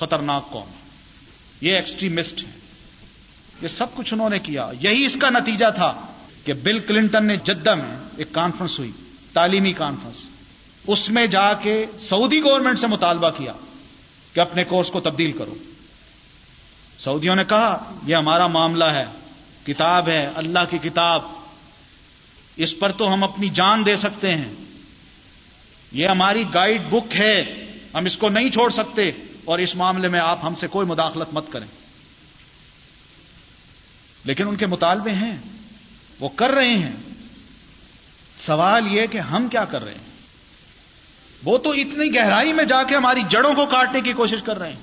خطرناک 0.00 0.50
قوم 0.50 0.70
یہ 1.60 1.74
ایکسٹریمسٹ 1.74 2.42
ہے 2.42 2.58
یہ 3.62 3.68
سب 3.68 3.94
کچھ 3.94 4.14
انہوں 4.14 4.30
نے 4.30 4.38
کیا۔ 4.38 4.70
یہی 4.80 5.04
اس 5.04 5.16
کا 5.20 5.30
نتیجہ 5.30 5.66
تھا 5.74 6.06
کہ 6.44 6.52
بل 6.52 6.78
کلنٹن 6.78 7.26
نے 7.26 7.36
جدہ 7.36 7.74
میں 7.74 7.96
ایک 8.16 8.32
کانفرنس 8.32 8.78
ہوئی۔ 8.78 8.92
تعلیمی 9.38 9.72
کانفرنس 9.72 10.16
اس 10.86 11.10
میں 11.10 11.26
جا 11.26 11.52
کے 11.52 11.86
سعودی 12.00 12.40
گورنمنٹ 12.40 12.78
سے 12.78 12.86
مطالبہ 12.86 13.30
کیا 13.30 13.52
کہ 14.32 14.40
اپنے 14.40 14.64
کورس 14.64 14.90
کو 14.90 15.00
تبدیل 15.00 15.32
کرو۔ 15.32 15.54
سعودیوں 16.98 17.36
نے 17.36 17.44
کہا، 17.48 17.92
یہ 18.06 18.16
ہمارا 18.16 18.46
معاملہ 18.46 18.84
ہے، 18.84 19.04
کتاب 19.66 20.08
ہے، 20.08 20.30
اللہ 20.34 20.58
کی 20.70 20.78
کتاب۔ 20.78 21.22
اس 22.56 22.78
پر 22.78 22.92
تو 22.92 23.14
ہم 23.14 23.24
اپنی 23.24 23.48
جان 23.48 23.86
دے 23.86 23.96
سکتے 23.96 24.32
ہیں۔ 24.32 24.54
یہ 25.92 26.06
ہماری 26.06 26.44
گائیڈ 26.54 26.82
بک 26.90 27.16
ہے، 27.16 27.40
ہم 27.94 28.04
اس 28.04 28.16
کو 28.16 28.28
نہیں 28.28 28.50
چھوڑ 28.50 28.70
سکتے 28.70 29.10
اور 29.44 29.58
اس 29.58 29.76
معاملے 29.76 30.08
میں 30.08 30.20
آپ 30.20 30.38
ہم 30.44 30.54
سے 30.54 30.66
کوئی 30.66 30.86
مداخلت 30.86 31.34
مت 31.34 31.44
کریں۔ 31.52 31.66
لیکن 34.24 34.48
ان 34.48 34.56
کے 34.56 34.66
مطالبے 34.66 35.10
ہیں، 35.10 35.36
وہ 36.20 36.28
کر 36.28 36.50
رہے 36.50 36.74
ہیں۔ 36.74 37.07
سوال 38.48 38.86
یہ 38.92 39.06
کہ 39.06 39.18
ہم 39.18 39.48
کیا 39.48 39.64
کر 39.64 39.84
رہے 39.84 39.92
ہیں؟ 39.92 40.08
وہ 41.44 41.58
تو 41.58 41.70
اتنی 41.70 42.14
گہرائی 42.14 42.52
میں 42.52 42.64
جا 42.64 42.82
کے 42.82 42.96
ہماری 42.96 43.20
جڑوں 43.30 43.54
کو 43.54 43.66
کاٹنے 43.66 44.00
کی 44.00 44.12
کوشش 44.12 44.42
کر 44.44 44.58
رہے 44.58 44.68
ہیں۔ 44.68 44.80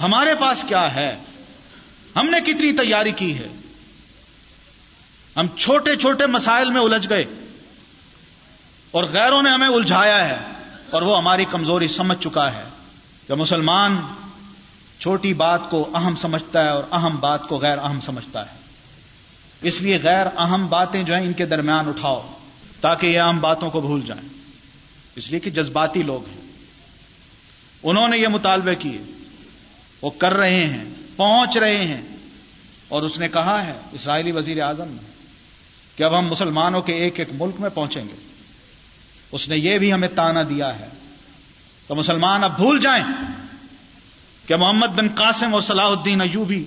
ہمارے 0.00 0.34
پاس 0.34 0.64
کیا 0.68 0.94
ہے؟ 0.94 1.16
ہم 2.16 2.30
نے 2.30 2.40
کتنی 2.40 2.72
تیاری 2.72 3.12
کی 3.12 3.38
ہے؟ 3.38 3.48
ہم 5.36 5.46
چھوٹے 5.48 5.96
چھوٹے 5.96 6.26
مسائل 6.26 6.70
میں 6.70 6.80
الجھ 6.80 7.08
گئے 7.08 7.24
اور 8.90 9.04
غیروں 9.04 9.42
نے 9.42 9.50
ہمیں 9.50 9.68
الجھایا 9.68 10.28
ہے 10.28 10.38
اور 10.90 11.02
وہ 11.02 11.16
ہماری 11.16 11.44
کمزوری 11.44 11.88
سمجھ 11.88 12.22
چکا 12.22 12.52
ہے 12.52 12.64
کہ 13.26 13.34
مسلمان 13.34 14.00
چھوٹی 15.00 15.34
بات 15.34 15.60
کو 15.70 15.90
اہم 15.94 16.16
سمجھتا 16.16 16.64
ہے 16.64 16.68
اور 16.68 16.84
اہم 16.92 17.16
بات 17.20 17.48
کو 17.48 17.58
غیر 17.58 17.78
اہم 17.78 18.00
سمجھتا 18.00 18.52
ہے۔ 18.52 18.63
اس 19.64 19.80
لیے 19.80 19.98
غیر 20.02 20.26
اہم 20.26 20.66
باتیں 20.66 21.02
جو 21.02 21.14
ہیں 21.14 21.22
ان 21.22 21.32
کے 21.32 21.46
درمیان 21.46 21.88
اٹھاؤ 21.88 22.32
تاکہ 22.80 23.06
یہ 23.06 23.20
اہم 23.20 23.40
باتوں 23.40 23.70
کو 23.70 23.80
بھول 23.80 24.00
جائیں۔ 24.06 24.28
اس 25.16 25.30
لیے 25.30 25.40
کہ 25.40 25.50
جذباتی 25.50 26.02
لوگ 26.02 26.28
ہیں۔ 26.28 26.52
انہوں 27.82 28.08
نے 28.08 28.18
یہ 28.18 28.28
مطالبے 28.28 28.74
کیے۔ 28.74 28.98
وہ 30.02 30.10
کر 30.10 30.32
رہے 30.32 30.64
ہیں، 30.64 30.84
پہنچ 31.16 31.56
رہے 31.56 31.84
ہیں۔ 31.84 32.02
اور 32.88 33.02
اس 33.02 33.18
نے 33.18 33.28
کہا 33.28 33.66
ہے، 33.66 33.72
اسرائیلی 33.92 34.32
وزیر 34.32 34.62
اعظم 34.62 34.88
نے 34.88 35.12
کہ 35.96 36.02
اب 36.02 36.18
ہم 36.18 36.26
مسلمانوں 36.26 36.82
کے 36.82 36.92
ایک 36.92 37.18
ایک 37.18 37.28
ملک 37.32 37.60
میں 37.60 37.70
پہنچیں 37.70 38.04
گے۔ 38.04 38.16
اس 39.32 39.48
نے 39.48 39.56
یہ 39.56 39.78
بھی 39.78 39.92
ہمیں 39.92 40.08
تانا 40.08 40.42
دیا 40.42 40.78
ہے۔ 40.78 40.86
تو 41.86 41.94
مسلمان 41.94 42.44
اب 42.44 42.56
بھول 42.56 42.80
جائیں 42.80 43.04
کہ 44.46 44.56
محمد 44.56 44.86
بن 44.86 45.08
قاسم 45.14 45.54
اور 45.54 45.62
صلاح 45.62 45.86
الدین 45.86 46.20
ایوبی 46.20 46.64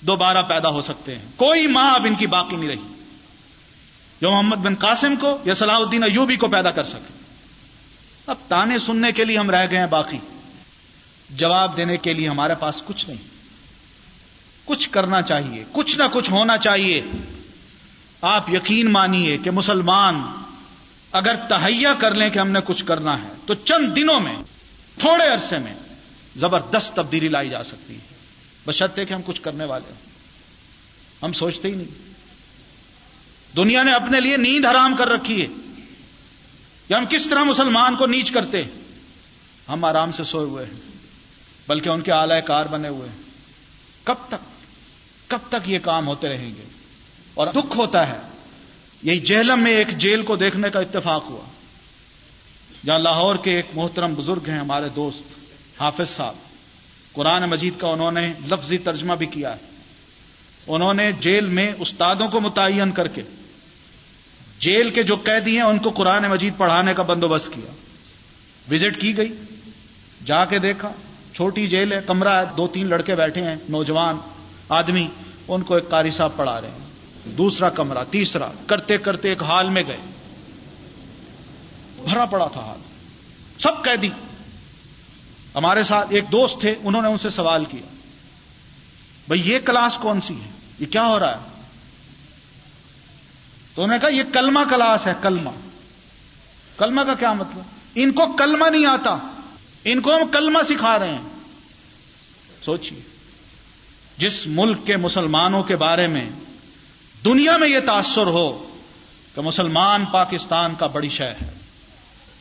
دوبارہ 0.00 0.42
پیدا 0.42 0.68
ہو 0.68 0.82
سکتے 0.82 1.18
ہیں۔ 1.18 1.24
کوئی 1.36 1.66
ماں 1.66 1.94
اب 1.94 2.04
ان 2.04 2.14
کی 2.14 2.26
باقی 2.26 2.56
نہیں 2.56 2.68
رہی۔ 2.68 3.02
جو 4.20 4.30
محمد 4.30 4.56
بن 4.56 4.74
قاسم 4.74 5.16
کو 5.16 5.38
یا 5.44 5.54
صلاح 5.54 5.76
الدین 5.76 6.02
ایوبی 6.02 6.36
کو 6.36 6.48
پیدا 6.48 6.70
کر 6.70 6.84
سکے۔ 6.84 7.12
اب 8.26 8.36
تانے 8.48 8.78
سننے 8.78 9.12
کے 9.12 9.24
لیے 9.24 9.38
ہم 9.38 9.50
رہ 9.50 9.66
گئے 9.70 9.78
ہیں 9.78 9.86
باقی۔ 9.86 10.18
جواب 11.30 11.76
دینے 11.76 11.96
کے 11.96 12.14
لیے 12.14 12.28
ہمارے 12.28 12.54
پاس 12.54 12.82
کچھ 12.86 13.08
نہیں۔ 13.08 13.28
کچھ 14.64 14.90
کرنا 14.90 15.22
چاہیے۔ 15.22 15.64
کچھ 15.72 15.98
نہ 15.98 16.02
کچھ 16.12 16.30
ہونا 16.30 16.58
چاہیے۔ 16.58 17.00
آپ 18.22 18.50
یقین 18.50 18.92
مانیے 18.92 19.38
کہ 19.38 19.50
مسلمان 19.50 20.22
اگر 21.12 21.34
تہیا 21.48 21.92
کر 21.92 22.14
لیں 22.14 22.30
کہ 22.30 22.38
ہم 22.38 22.48
نے 22.48 22.58
کچھ 22.64 22.84
کرنا 22.84 23.22
ہے 23.22 23.28
تو 23.46 23.54
چند 23.54 23.96
دنوں 23.96 24.20
میں، 24.20 24.36
تھوڑے 24.98 25.28
عرصے 25.28 25.58
میں 25.58 25.74
زبردست 26.36 26.96
تبدیلی 26.96 27.28
لائی 27.28 27.48
جا 27.48 27.62
سکتی 27.62 27.94
ہے۔ 27.94 28.19
بشرطے 28.66 29.04
کہ 29.04 29.14
ہم 29.14 29.20
کچھ 29.26 29.40
کرنے 29.40 29.64
والے 29.64 29.92
ہوں۔ 29.92 30.10
ہم 31.22 31.32
سوچتے 31.32 31.68
ہی 31.68 31.74
نہیں۔ 31.74 32.10
دنیا 33.56 33.82
نے 33.82 33.92
اپنے 33.92 34.20
لیے 34.20 34.36
نیند 34.36 34.66
حرام 34.66 34.96
کر 34.96 35.08
رکھی 35.08 35.42
ہے۔ 35.42 35.46
کہ 36.88 36.94
ہم 36.94 37.04
کس 37.06 37.28
طرح 37.30 37.42
مسلمان 37.42 37.96
کو 37.96 38.06
نیچ 38.06 38.30
کرتے 38.30 38.64
ہم 39.68 39.84
آرام 39.84 40.12
سے 40.12 40.24
سوئے 40.24 40.46
ہوئے 40.46 40.66
ہیں۔ 40.66 40.80
بلکہ 41.68 41.88
ان 41.88 42.00
کے 42.00 42.12
آلائے 42.12 42.40
کار 42.40 42.66
بنے 42.66 42.88
ہوئے 42.88 43.08
ہیں۔ 43.08 43.16
کب 44.04 44.14
تک؟ 44.28 44.60
کب 45.26 45.38
تک 45.48 45.68
یہ 45.68 45.78
کام 45.78 46.06
ہوتے 46.06 46.28
رہیں 46.28 46.54
گے؟ 46.54 46.64
اور 47.34 47.46
دکھ 47.46 47.76
ہوتا 47.76 48.08
ہے۔ 48.08 48.18
یہی 49.02 49.20
جہلم 49.20 49.62
میں 49.62 49.72
ایک 49.72 49.88
جیل 49.88 50.22
کو 50.22 50.36
دیکھنے 50.36 50.70
کا 50.70 50.80
اتفاق 50.80 51.24
ہوا۔ 51.24 51.44
جہاں 52.86 52.98
لاہور 52.98 53.36
کے 53.36 53.56
ایک 53.56 53.66
محترم 53.74 54.14
بزرگ 54.14 54.48
ہیں 54.48 54.58
ہمارے 54.58 54.88
دوست 54.88 55.22
حافظ 55.80 56.16
صاحب۔ 56.16 56.49
قرآن 57.12 57.42
مجید 57.42 57.74
کا 57.78 57.88
انہوں 57.88 58.12
نے 58.12 58.32
لفظی 58.46 58.78
ترجمہ 58.78 59.14
بھی 59.14 59.26
کیا 59.26 59.52
ہے۔ 59.52 59.60
انہوں 60.66 60.94
نے 60.94 61.12
جیل 61.12 61.46
میں 61.46 61.72
استادوں 61.78 62.28
کو 62.28 62.40
متعین 62.40 62.90
کر 62.90 63.08
کے، 63.08 63.22
جیل 64.60 64.90
کے 64.90 65.02
جو 65.02 65.16
قیدی 65.16 65.54
ہیں، 65.54 65.62
ان 65.62 65.78
کو 65.78 65.90
قرآن 65.90 66.22
مجید 66.22 66.52
پڑھانے 66.56 66.94
کا 66.94 67.02
بندوبست 67.02 67.48
کیا۔ 67.52 67.72
وزٹ 68.74 69.00
کی 69.00 69.16
گئی، 69.16 69.32
جا 70.26 70.44
کے 70.44 70.58
دیکھا، 70.58 70.92
چھوٹی 71.34 71.66
جیل 71.66 71.92
ہے، 71.92 72.00
کمرہ 72.06 72.40
ہے، 72.40 72.44
دو 72.56 72.66
تین 72.66 72.86
لڑکے 72.86 73.14
بیٹھے 73.14 73.42
ہیں، 73.42 73.56
نوجوان 73.68 74.16
آدمی، 74.68 75.08
ان 75.48 75.62
کو 75.62 75.74
ایک 75.74 75.88
قاری 75.88 76.10
صاحب 76.10 76.36
پڑھا 76.36 76.60
رہے 76.60 76.68
ہیں۔ 76.68 76.78
دوسرا 77.24 77.68
کمرہ، 77.68 78.04
تیسرا، 78.10 78.50
کرتے 78.66 78.98
کرتے 78.98 79.28
ایک 79.28 79.42
حال 79.42 79.70
میں 79.70 79.82
گئے۔ 79.86 79.96
بھرا 82.04 82.24
پڑا 82.24 82.46
تھا 82.46 82.60
حال۔ 82.60 82.78
سب 83.60 83.82
قیدی 83.84 84.08
ہمارے 85.54 85.82
ساتھ 85.82 86.06
ایک 86.10 86.24
دوست 86.32 86.60
تھے، 86.60 86.74
انہوں 86.82 87.02
نے 87.02 87.08
ان 87.08 87.18
سے 87.18 87.30
سوال 87.30 87.64
کیا 87.64 87.94
بھائی 89.26 89.50
یہ 89.50 89.58
کلاس 89.58 89.96
کون 89.96 90.20
سی 90.20 90.34
ہے؟ 90.34 90.50
یہ 90.78 90.86
کیا 90.86 91.06
ہو 91.06 91.18
رہا 91.18 91.36
ہے؟ 91.36 91.62
تو 93.74 93.82
انہوں 93.82 93.98
نے 93.98 94.00
کہا، 94.00 94.18
یہ 94.18 94.22
کلمہ 94.32 94.60
کلاس 94.70 95.06
ہے، 95.06 95.12
کلمہ۔ 95.22 95.50
کلمہ 96.78 97.00
کا 97.00 97.14
کیا 97.14 97.32
مطلب؟ 97.32 97.62
ان 97.94 98.12
کو 98.12 98.32
کلمہ 98.32 98.68
نہیں 98.70 98.86
آتا۔ 98.86 99.18
ان 99.84 100.00
کو 100.00 100.14
ہم 100.14 100.28
کلمہ 100.32 100.58
سکھا 100.68 100.98
رہے 100.98 101.10
ہیں۔ 101.10 101.28
سوچیے 102.64 103.00
جس 104.18 104.46
ملک 104.46 104.86
کے 104.86 104.96
مسلمانوں 104.96 105.62
کے 105.62 105.76
بارے 105.76 106.06
میں 106.06 106.30
دنیا 107.24 107.56
میں 107.56 107.68
یہ 107.68 107.80
تاثر 107.80 108.26
ہو 108.26 108.76
کہ 109.34 109.40
مسلمان 109.40 110.04
پاکستان 110.06 110.74
کا 110.78 110.86
بڑی 110.86 111.08
شہر 111.08 111.42
ہے 111.42 111.50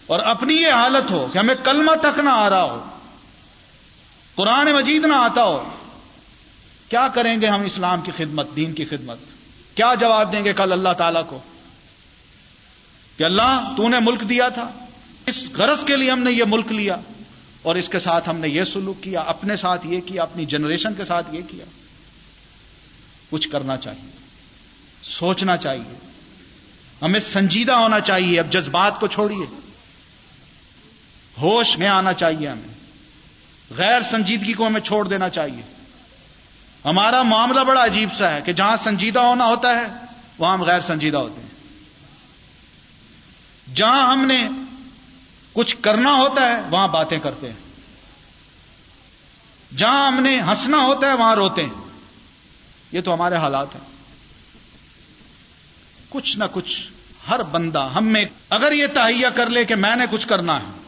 اور 0.08 0.20
اپنی 0.20 0.54
یہ 0.54 0.72
حالت 0.72 1.12
ہو 1.12 1.28
کہ 1.34 1.38
ہمیں 1.38 1.56
کلمہ 1.64 1.92
تک 2.02 2.20
نہ 2.20 2.30
آ 2.30 2.50
رہا 2.50 2.64
ہو۔ 2.64 2.86
قرآن 4.40 4.68
مجید 4.72 5.06
نہ 5.06 5.14
آتا 5.14 5.44
ہو، 5.44 5.70
کیا 6.90 7.08
کریں 7.08 7.42
گے 7.42 7.48
ہم 7.48 7.62
اسلام 7.62 8.02
کی 8.02 8.12
خدمت، 8.18 8.48
دین 8.56 8.74
کی 8.74 8.86
خدمت؟ 8.86 9.18
کیا 9.76 9.96
جواب 10.00 10.32
دیں 10.32 10.46
گے 10.46 10.54
کل 10.54 10.72
اللہ 10.72 10.94
تعالی 10.98 11.20
کو؟ 11.28 11.40
کہ 13.18 13.24
اللہ، 13.24 13.74
تو 13.78 13.88
نے 13.88 13.98
ملک 14.00 14.30
دیا 14.30 14.50
تھا، 14.50 14.72
اس 15.26 15.36
غرض 15.54 15.84
کے 15.84 15.96
لیے 15.96 16.12
ہم 16.12 16.20
نے 16.20 16.32
یہ 16.32 16.44
ملک 16.48 16.72
لیا، 16.72 16.96
اور 17.62 17.76
اس 17.76 17.90
کے 17.90 18.00
ساتھ 18.00 18.30
ہم 18.30 18.38
نے 18.38 18.50
یہ 18.50 18.64
سلوک 18.64 19.04
کیا، 19.04 19.20
اپنے 19.22 19.56
ساتھ 19.56 19.88
یہ 19.88 20.02
کیا، 20.02 20.24
اپنی 20.24 20.46
جنریشن 20.46 20.94
کے 20.94 21.06
ساتھ 21.06 21.36
یہ 21.36 21.42
کیا۔ 21.50 21.66
کچھ 23.30 23.50
کرنا 23.50 23.78
چاہیے، 23.78 24.12
سوچنا 25.04 25.58
چاہیے۔ 25.58 25.96
ہمیں 27.02 27.20
سنجیدہ 27.20 27.74
ہونا 27.74 28.00
چاہیے، 28.00 28.40
اب 28.40 28.50
جذبات 28.50 29.00
کو 29.00 29.08
چھوڑیے۔ 29.08 29.60
ہوش 31.42 31.78
میں 31.78 31.88
آنا 31.88 32.14
چاہیے 32.14 32.48
ہمیں۔ 32.48 32.79
غیر 33.70 34.02
سنجیدگی 34.02 34.54
کو 34.54 34.68
ہمیں 34.68 34.82
چھوڑ 34.82 35.08
دینا 35.08 35.30
چاہیے۔ 35.30 35.62
ہمارا 36.86 37.24
معاملہ 37.24 37.60
بڑا 37.60 37.86
عجیب 37.86 38.14
سا 38.14 38.34
ہے 38.34 38.42
کہ 38.42 38.54
جہاں 38.54 38.76
سنجیدہ 38.76 39.20
ہونا 39.20 39.46
ہوتا 39.46 39.70
ہے، 39.70 39.88
وہاں 40.38 40.54
ہم 40.54 40.64
غیر 40.64 40.80
سنجیدہ 40.80 41.18
ہوتے 41.18 41.42
ہیں۔ 41.42 41.50
جہاں 43.76 44.12
ہم 44.12 44.26
نے 44.26 44.50
کچھ 45.54 45.78
کرنا 45.82 46.14
ہوتا 46.14 46.42
ہے، 46.42 46.62
وہاں 46.70 46.88
باتیں 46.88 47.20
کرتے 47.20 47.52
ہیں۔ 47.52 47.60
جہاں 49.78 50.08
ہم 50.08 50.24
نے 50.24 50.42
ہنسنا 50.42 50.78
ہوتا 50.78 51.08
ہے، 51.08 51.14
وہاں 51.14 51.36
روتے 51.36 51.64
ہیں۔ 51.64 51.90
یہ 52.92 53.02
تو 53.02 53.14
ہمارے 53.14 53.36
حالات 53.36 53.76
ہیں۔ 53.76 53.82
کچھ 56.10 56.38
نہ 56.38 56.44
کچھ 56.52 56.88
ہر 57.30 57.44
بندہ 57.44 57.90
ہم 57.96 58.06
میں، 58.06 58.26
اگر 58.50 58.72
یہ 58.72 58.88
تہیا 58.88 59.30
کر 59.30 59.50
لے 59.50 59.66
کہ 59.66 59.76
میں 59.76 59.96
نے 59.96 60.06
کچھ 60.12 60.28
کرنا 60.28 60.58
ہے 60.58 60.79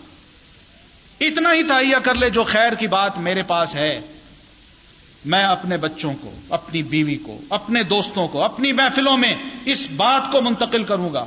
اتنا 1.21 1.49
ہی 1.49 1.67
تہیا 1.67 1.99
کر 1.99 2.15
لے 2.15 2.29
جو 2.29 2.43
خیر 2.43 2.73
کی 2.73 2.87
بات 2.87 3.17
میرے 3.17 3.43
پاس 3.43 3.75
ہے۔ 3.75 3.99
میں 5.25 5.43
اپنے 5.43 5.77
بچوں 5.77 6.13
کو، 6.21 6.33
اپنی 6.49 6.83
بیوی 6.83 7.15
کو، 7.15 7.41
اپنے 7.49 7.83
دوستوں 7.83 8.27
کو، 8.27 8.43
اپنی 8.43 8.73
محفلوں 8.73 9.17
میں 9.17 9.35
اس 9.65 9.87
بات 9.95 10.31
کو 10.31 10.41
منتقل 10.41 10.83
کروں 10.83 11.13
گا 11.13 11.25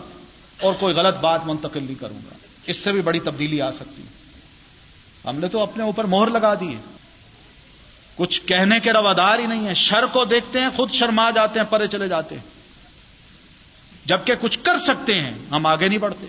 اور 0.61 0.73
کوئی 0.73 0.95
غلط 0.95 1.17
بات 1.17 1.41
منتقل 1.47 1.85
نہیں 1.85 2.01
کروں 2.01 2.19
گا۔ 2.19 2.35
اس 2.67 2.77
سے 2.77 2.93
بھی 2.93 3.01
بڑی 3.01 3.21
تبدیلی 3.21 3.61
آ 3.63 3.71
سکتی 3.71 4.03
ہم 5.25 5.39
نے 5.39 5.49
تو 5.49 5.63
اپنے 5.63 5.85
اوپر 5.85 6.05
مہر 6.05 6.31
لگا 6.31 6.55
دی 6.55 6.69
ہے۔ 6.69 6.81
کچھ 8.15 8.43
کہنے 8.47 8.81
کے 8.81 8.93
روادار 8.93 9.39
ہی 9.39 9.47
نہیں 9.47 9.67
ہے 9.67 9.75
شر 9.75 10.07
کو 10.07 10.25
دیکھتے 10.25 10.61
ہیں، 10.61 10.69
خود 10.77 10.93
شرما 10.93 11.31
جاتے 11.31 11.59
ہیں، 11.61 11.67
پرے 11.71 11.87
چلے 11.87 12.09
جاتے 12.09 12.35
ہیں۔ 12.35 12.43
جبکہ 14.05 14.35
کچھ 14.41 14.59
کر 14.63 14.79
سکتے 14.79 15.21
ہیں، 15.21 15.35
ہم 15.51 15.67
آگے 15.67 15.89
نہیں 15.89 15.99
بڑھتے۔ 15.99 16.27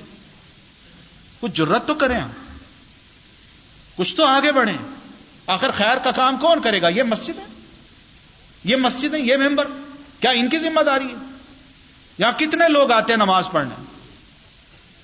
کچھ 1.39 1.51
جرت 1.51 1.87
تو 1.87 1.93
کریں 1.93 2.19
ہم۔ 2.19 2.44
کچھ 3.95 4.15
تو 4.15 4.25
آگے 4.25 4.51
بڑھیں۔ 4.51 4.77
آخر 5.47 5.71
خیر 5.71 5.97
کا 5.97 6.11
کام 6.11 6.37
کون 6.37 6.61
کرے 6.61 6.81
گا؟ 6.81 6.87
یہ 6.87 7.03
مسجد 7.03 7.39
ہے۔ 7.39 7.45
یہ 8.63 8.75
مسجد 8.75 9.13
ہے، 9.13 9.19
یہ 9.19 9.37
ممبر۔ 9.37 9.67
کیا 10.19 10.31
ان 10.31 10.49
کی 10.49 10.57
ذمہ 10.57 10.81
داری 10.81 11.05
ہے؟ 11.05 11.15
یہاں 12.17 12.31
کتنے 12.31 12.69
لوگ 12.69 12.91
آتے 12.91 13.13
ہیں 13.13 13.17
نماز 13.17 13.43
پڑھنے؟ 13.51 13.83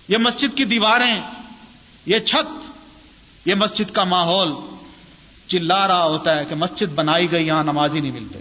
یہ 0.07 0.17
مسجد 0.17 0.57
کی 0.57 0.63
دیواریں، 0.63 1.21
یہ 2.05 2.19
چھت، 2.19 2.71
یہ 3.45 3.55
مسجد 3.55 3.91
کا 3.91 4.03
ماحول۔ 4.03 4.51
چلا 5.47 5.87
رہا 5.87 6.03
ہوتا 6.03 6.37
ہے 6.37 6.45
کہ 6.45 6.55
مسجد 6.55 6.93
بنائی 6.93 7.31
گئی، 7.31 7.47
یہاں 7.47 7.63
نماز 7.63 7.95
ہی 7.95 7.99
نہیں 7.99 8.11
ملتے۔ 8.11 8.39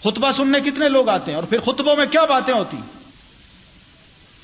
خطبہ 0.00 0.32
سننے 0.36 0.60
کتنے 0.60 0.88
لوگ 0.88 1.08
آتے 1.08 1.30
ہیں؟ 1.30 1.36
اور 1.36 1.44
پھر 1.44 1.60
خطبوں 1.60 1.96
میں 1.96 2.06
کیا 2.06 2.24
باتیں 2.24 2.54
ہوتی؟ 2.54 2.76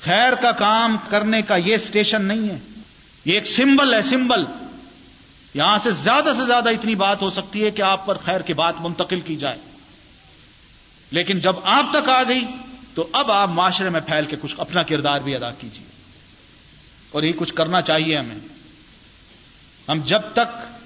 خیر 0.01 0.33
کا 0.33 0.51
کام 0.51 0.97
کرنے 1.09 1.41
کا 1.41 1.55
یہ 1.55 1.75
اسٹیشن 1.75 2.25
نہیں 2.25 2.49
ہے۔ 2.49 2.59
یہ 3.25 3.33
ایک 3.33 3.47
سمبل 3.47 3.93
ہے، 3.93 4.01
سمبل۔ 4.01 4.43
یہاں 5.53 5.77
سے 5.77 5.91
زیادہ 5.91 6.33
سے 6.37 6.45
زیادہ 6.45 6.69
اتنی 6.69 6.95
بات 6.95 7.21
ہو 7.21 7.29
سکتی 7.29 7.65
ہے 7.65 7.71
کہ 7.71 7.81
آپ 7.81 8.05
پر 8.05 8.17
خیر 8.17 8.41
کی 8.41 8.53
بات 8.53 8.73
منتقل 8.79 9.19
کی 9.19 9.35
جائے۔ 9.35 9.57
لیکن 11.11 11.39
جب 11.39 11.53
آپ 11.63 11.85
تک 11.91 12.09
آ 12.09 12.23
گئی، 12.23 12.45
تو 12.93 13.07
اب 13.11 13.31
آپ 13.31 13.49
معاشرے 13.49 13.89
میں 13.89 14.01
پھیل 14.01 14.25
کے 14.25 14.35
کچھ 14.41 14.55
اپنا 14.57 14.83
کردار 14.83 15.19
بھی 15.19 15.35
ادا 15.35 15.51
کیجیے۔ 15.51 15.85
اور 17.11 17.23
یہ 17.23 17.31
کچھ 17.35 17.53
کرنا 17.53 17.81
چاہیے 17.81 18.17
ہمیں۔ 18.17 18.35
ہم 19.89 20.01
جب 20.05 20.21
تک 20.33 20.77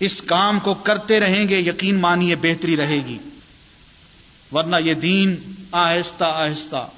اس 0.00 0.22
کام 0.22 0.60
کو 0.60 0.74
کرتے 0.74 1.20
رہیں 1.20 1.48
گے، 1.48 1.58
یقین 1.58 2.00
مانیے 2.00 2.34
بہتری 2.34 2.76
رہے 2.76 3.06
گی۔ 3.06 3.18
ورنہ 4.52 4.76
یہ 4.84 4.94
دین 4.94 5.36
آہستہ 5.72 6.24
آہستہ 6.24 6.88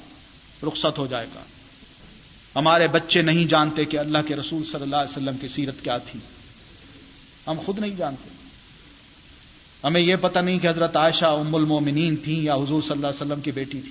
رخصت 0.63 0.99
ہو 0.99 1.07
جائے 1.07 1.27
گا۔ 1.35 1.41
ہمارے 2.57 2.89
بچے 2.89 3.23
نہیں 3.23 3.45
جانتے 3.45 3.85
کہ 3.85 3.99
اللہ 3.99 4.19
کے 4.27 4.37
رسول 4.37 4.65
صلی 4.65 4.83
اللہ 4.83 4.97
علیہ 4.97 5.11
وسلم 5.11 5.37
کی 5.37 5.49
سیرت 5.49 5.75
کیا 5.83 5.99
تھی۔ 5.99 6.21
ہم 7.47 7.57
خود 7.67 7.79
نہیں 7.79 7.95
جانتے۔ 7.97 8.29
ہمیں 9.85 10.01
یہ 10.01 10.17
پتہ 10.17 10.39
نہیں 10.39 10.59
کہ 10.59 10.69
حضرت 10.69 10.97
عائشہ 10.97 11.25
ام 11.25 11.55
المومنین 11.55 12.17
تھیں 12.17 12.43
یا 12.43 12.55
حضور 12.55 12.83
صلی 12.83 12.93
اللہ 12.93 13.07
علیہ 13.07 13.23
وسلم 13.23 13.41
کی 13.41 13.51
بیٹی 13.51 13.81
تھی۔ 13.81 13.91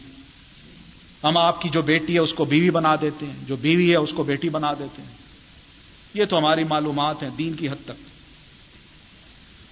ہم 1.24 1.38
آپ 1.38 1.62
کی 1.62 1.70
جو 1.70 1.82
بیٹی 1.82 2.14
ہے 2.14 2.20
اس 2.20 2.34
کو 2.34 2.46
بیوی 2.46 2.70
بنا 2.70 2.96
دیتے 3.02 3.26
ہیں، 3.26 3.46
جو 3.48 3.56
بیوی 3.56 3.92
ہے 3.92 3.96
اس 3.96 4.14
کو 4.14 4.24
بیٹی 4.24 4.50
بنا 4.50 4.74
دیتے 4.74 5.02
ہیں۔ 5.02 5.10
یہ 6.14 6.26
تو 6.26 6.38
ہماری 6.38 6.64
معلومات 6.64 7.24
ہیں 7.24 7.30
دین 7.30 7.54
کی 7.54 7.70
حد 7.70 7.86
تک۔ 7.86 8.14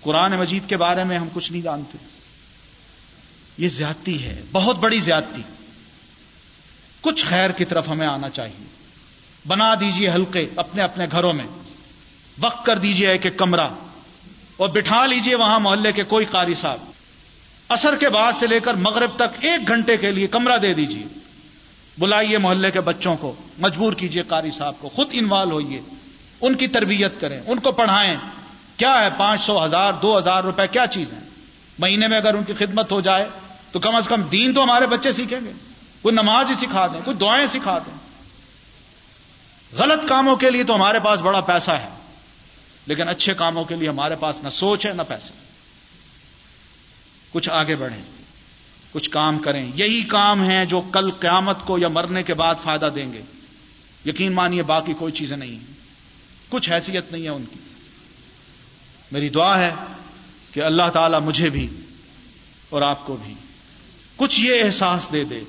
قرآن 0.02 0.32
مجید 0.32 0.70
کے 0.70 0.78
بارے 0.78 1.04
میں 1.04 1.18
ہم 1.18 1.28
کچھ 1.34 1.52
نہیں 1.52 1.62
جانتے۔ 1.62 1.98
یہ 3.58 3.68
زیادتی 3.68 4.24
ہے، 4.24 4.42
بہت 4.52 4.78
بڑی 4.78 5.00
زیادتی۔ 5.00 5.42
کچھ 7.02 7.26
خیر 7.26 7.50
کی 7.50 7.66
طرف 7.66 7.90
ہمیں 7.90 8.08
آنا 8.08 8.30
چاہیے۔ 8.30 8.81
بنا 9.46 9.74
دیجیے 9.76 10.10
ہلکے 10.10 10.46
اپنے 10.56 10.82
اپنے 10.84 11.06
گھروں 11.12 11.34
میں 11.34 11.46
وقت 12.40 12.66
کر 12.66 12.78
دیجیے 12.78 13.08
ایک 13.08 13.26
ایک 13.26 13.38
کمرہ، 13.38 13.68
اور 14.58 14.70
بٹھا 14.70 15.06
لیجیے 15.06 15.36
وہاں 15.36 15.60
محلے 15.60 15.92
کے 15.92 16.04
کوئی 16.04 16.26
قاری 16.26 16.54
صاحب۔ 16.54 16.80
اثر 17.70 17.96
کے 17.96 18.10
بعد 18.10 18.32
سے 18.40 18.48
لے 18.48 18.60
کر 18.60 18.74
مغرب 18.74 19.16
تک 19.16 19.46
ایک 19.46 19.68
گھنٹے 19.68 19.98
کے 19.98 20.12
لیے 20.12 20.28
کمرہ 20.28 20.58
دے 20.58 20.74
دیجیے۔ 20.74 21.06
بلائیے 21.98 22.38
محلے 22.38 22.72
کے 22.72 22.82
بچوں 22.82 23.16
کو، 23.18 23.34
مجبور 23.58 23.94
کیجیے 23.94 24.22
قاری 24.24 24.52
صاحب 24.52 24.80
کو، 24.80 24.90
خود 24.90 25.08
انوالو 25.12 25.52
ہوئیے، 25.52 25.82
ان 26.42 26.56
کی 26.56 26.68
تربیت 26.68 27.20
کریں، 27.22 27.40
ان 27.46 27.60
کو 27.60 27.72
پڑھائیں۔ 27.72 28.16
کیا 28.78 28.94
ہے 29.02 29.10
پانچ 29.18 29.42
سو 29.42 29.66
ہزار، 29.66 29.94
دو 29.94 30.18
ہزار 30.18 30.44
روپے، 30.44 30.68
کیا 30.68 30.86
چیز 30.88 31.14
ہے؟ 31.14 31.20
مہینے 31.80 32.08
میں 32.08 32.18
اگر 32.18 32.34
ان 32.34 32.44
کی 32.44 32.54
خدمت 32.54 32.92
ہو 32.92 33.02
جائے 33.02 33.28
تو 33.72 33.80
کم 33.80 33.96
از 33.96 34.08
کم 34.08 34.22
دین 34.22 34.54
تو 34.54 34.64
ہمارے 34.64 34.88
بچے 34.88 35.12
سیکھیں 35.12 35.40
گے۔ 35.46 35.52
کوئی 36.02 36.16
نماز 36.16 36.50
ہی 36.50 36.56
سکھا 36.56 36.88
دیں، 36.88 37.00
کوئی 37.06 37.18
دعائیں 37.18 37.48
سکھا 37.48 37.78
دیں۔ 37.78 37.98
غلط 39.74 40.10
کاموں 40.10 40.36
کے 40.36 40.52
لیے 40.52 40.64
تو 40.64 40.76
ہمارے 40.76 41.00
پاس 41.00 41.20
بڑا 41.20 41.42
پیسہ 41.42 41.72
ہے، 41.72 41.90
لیکن 42.86 43.10
اچھے 43.10 43.34
کاموں 43.34 43.66
کے 43.66 43.76
لیے 43.76 43.90
ہمارے 43.90 44.16
پاس 44.20 44.44
نہ 44.44 44.50
سوچ 44.50 44.86
ہے، 44.86 44.94
نہ 44.94 45.02
پیسے۔ 45.08 45.34
کچھ 47.32 47.50
آگے 47.50 47.76
بڑھیں، 47.76 48.02
کچھ 48.92 49.10
کام 49.10 49.40
کریں۔ 49.40 49.72
یہی 49.76 50.04
کام 50.04 50.44
ہیں 50.50 50.66
جو 50.66 50.82
کل 50.82 51.12
قیامت 51.12 51.58
کو 51.66 51.80
یا 51.80 51.88
مرنے 51.88 52.24
کے 52.24 52.34
بعد 52.34 52.56
فائدہ 52.64 52.90
دیں 52.96 53.14
گے۔ 53.14 53.22
یقین 54.06 54.34
مانیے، 54.34 54.64
باقی 54.64 54.94
کوئی 54.94 55.14
چیزیں 55.14 55.38
نہیں 55.38 55.56
ہیں۔ 55.56 55.74
کچھ 56.50 56.70
حیثیت 56.70 57.12
نہیں 57.12 57.24
ہے 57.24 57.30
ان 57.30 57.44
کی۔ 57.54 57.60
میری 59.12 59.30
دعا 59.30 59.60
ہے 59.60 59.74
کہ 60.52 60.64
اللہ 60.64 60.90
تعالی 60.94 61.18
مجھے 61.24 61.50
بھی 61.50 61.68
اور 62.70 62.82
آپ 62.82 63.06
کو 63.06 63.18
بھی 63.24 63.34
کچھ 64.16 64.40
یہ 64.40 64.64
احساس 64.64 65.08
دے 65.14 65.24
دے 65.24 65.40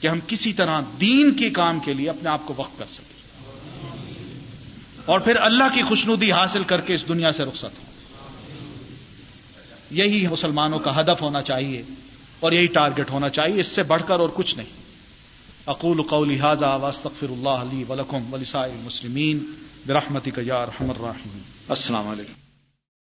کہ 0.00 0.06
ہم 0.06 0.18
کسی 0.26 0.52
طرح 0.52 0.80
دین 1.00 1.34
کے 1.34 1.50
کام 1.50 1.80
کے 1.80 1.94
لیے 1.94 2.10
اپنے 2.10 2.28
آپ 2.28 2.40
کو 2.44 2.54
وقت 2.56 2.78
کر 2.78 2.84
سکیں۔ 2.90 3.11
اور 5.04 5.20
پھر 5.20 5.36
اللہ 5.40 5.64
کی 5.74 5.82
خوشنودی 5.82 6.32
حاصل 6.32 6.64
کر 6.64 6.80
کے 6.80 6.94
اس 6.94 7.08
دنیا 7.08 7.32
سے 7.32 7.44
رخصت 7.44 7.64
ہوں 7.64 7.92
یہی 9.90 10.26
مسلمانوں 10.26 10.78
کا 10.78 11.00
ہدف 11.00 11.22
ہونا 11.22 11.42
چاہیے 11.42 11.82
اور 12.40 12.52
یہی 12.52 12.66
ٹارگٹ 12.66 13.10
ہونا 13.10 13.28
چاہیے، 13.28 13.60
اس 13.60 13.66
سے 13.66 13.82
بڑھ 13.82 14.02
کر 14.06 14.20
اور 14.20 14.28
کچھ 14.34 14.56
نہیں۔ 14.56 14.82
اقول 15.66 16.02
قولی 16.02 16.40
حاضہ 16.40 16.78
واسطر 16.80 17.26
اللہ 17.30 17.48
علی 17.48 17.84
ولکم 17.88 18.34
ولسائر 18.34 18.72
مسلمین 18.84 19.54
برحمتک 19.86 20.40
یا 20.42 20.62
ارحم 20.62 20.90
الراحمین۔ 20.90 21.42
السلام 21.68 22.08
علیکم۔ 22.08 22.41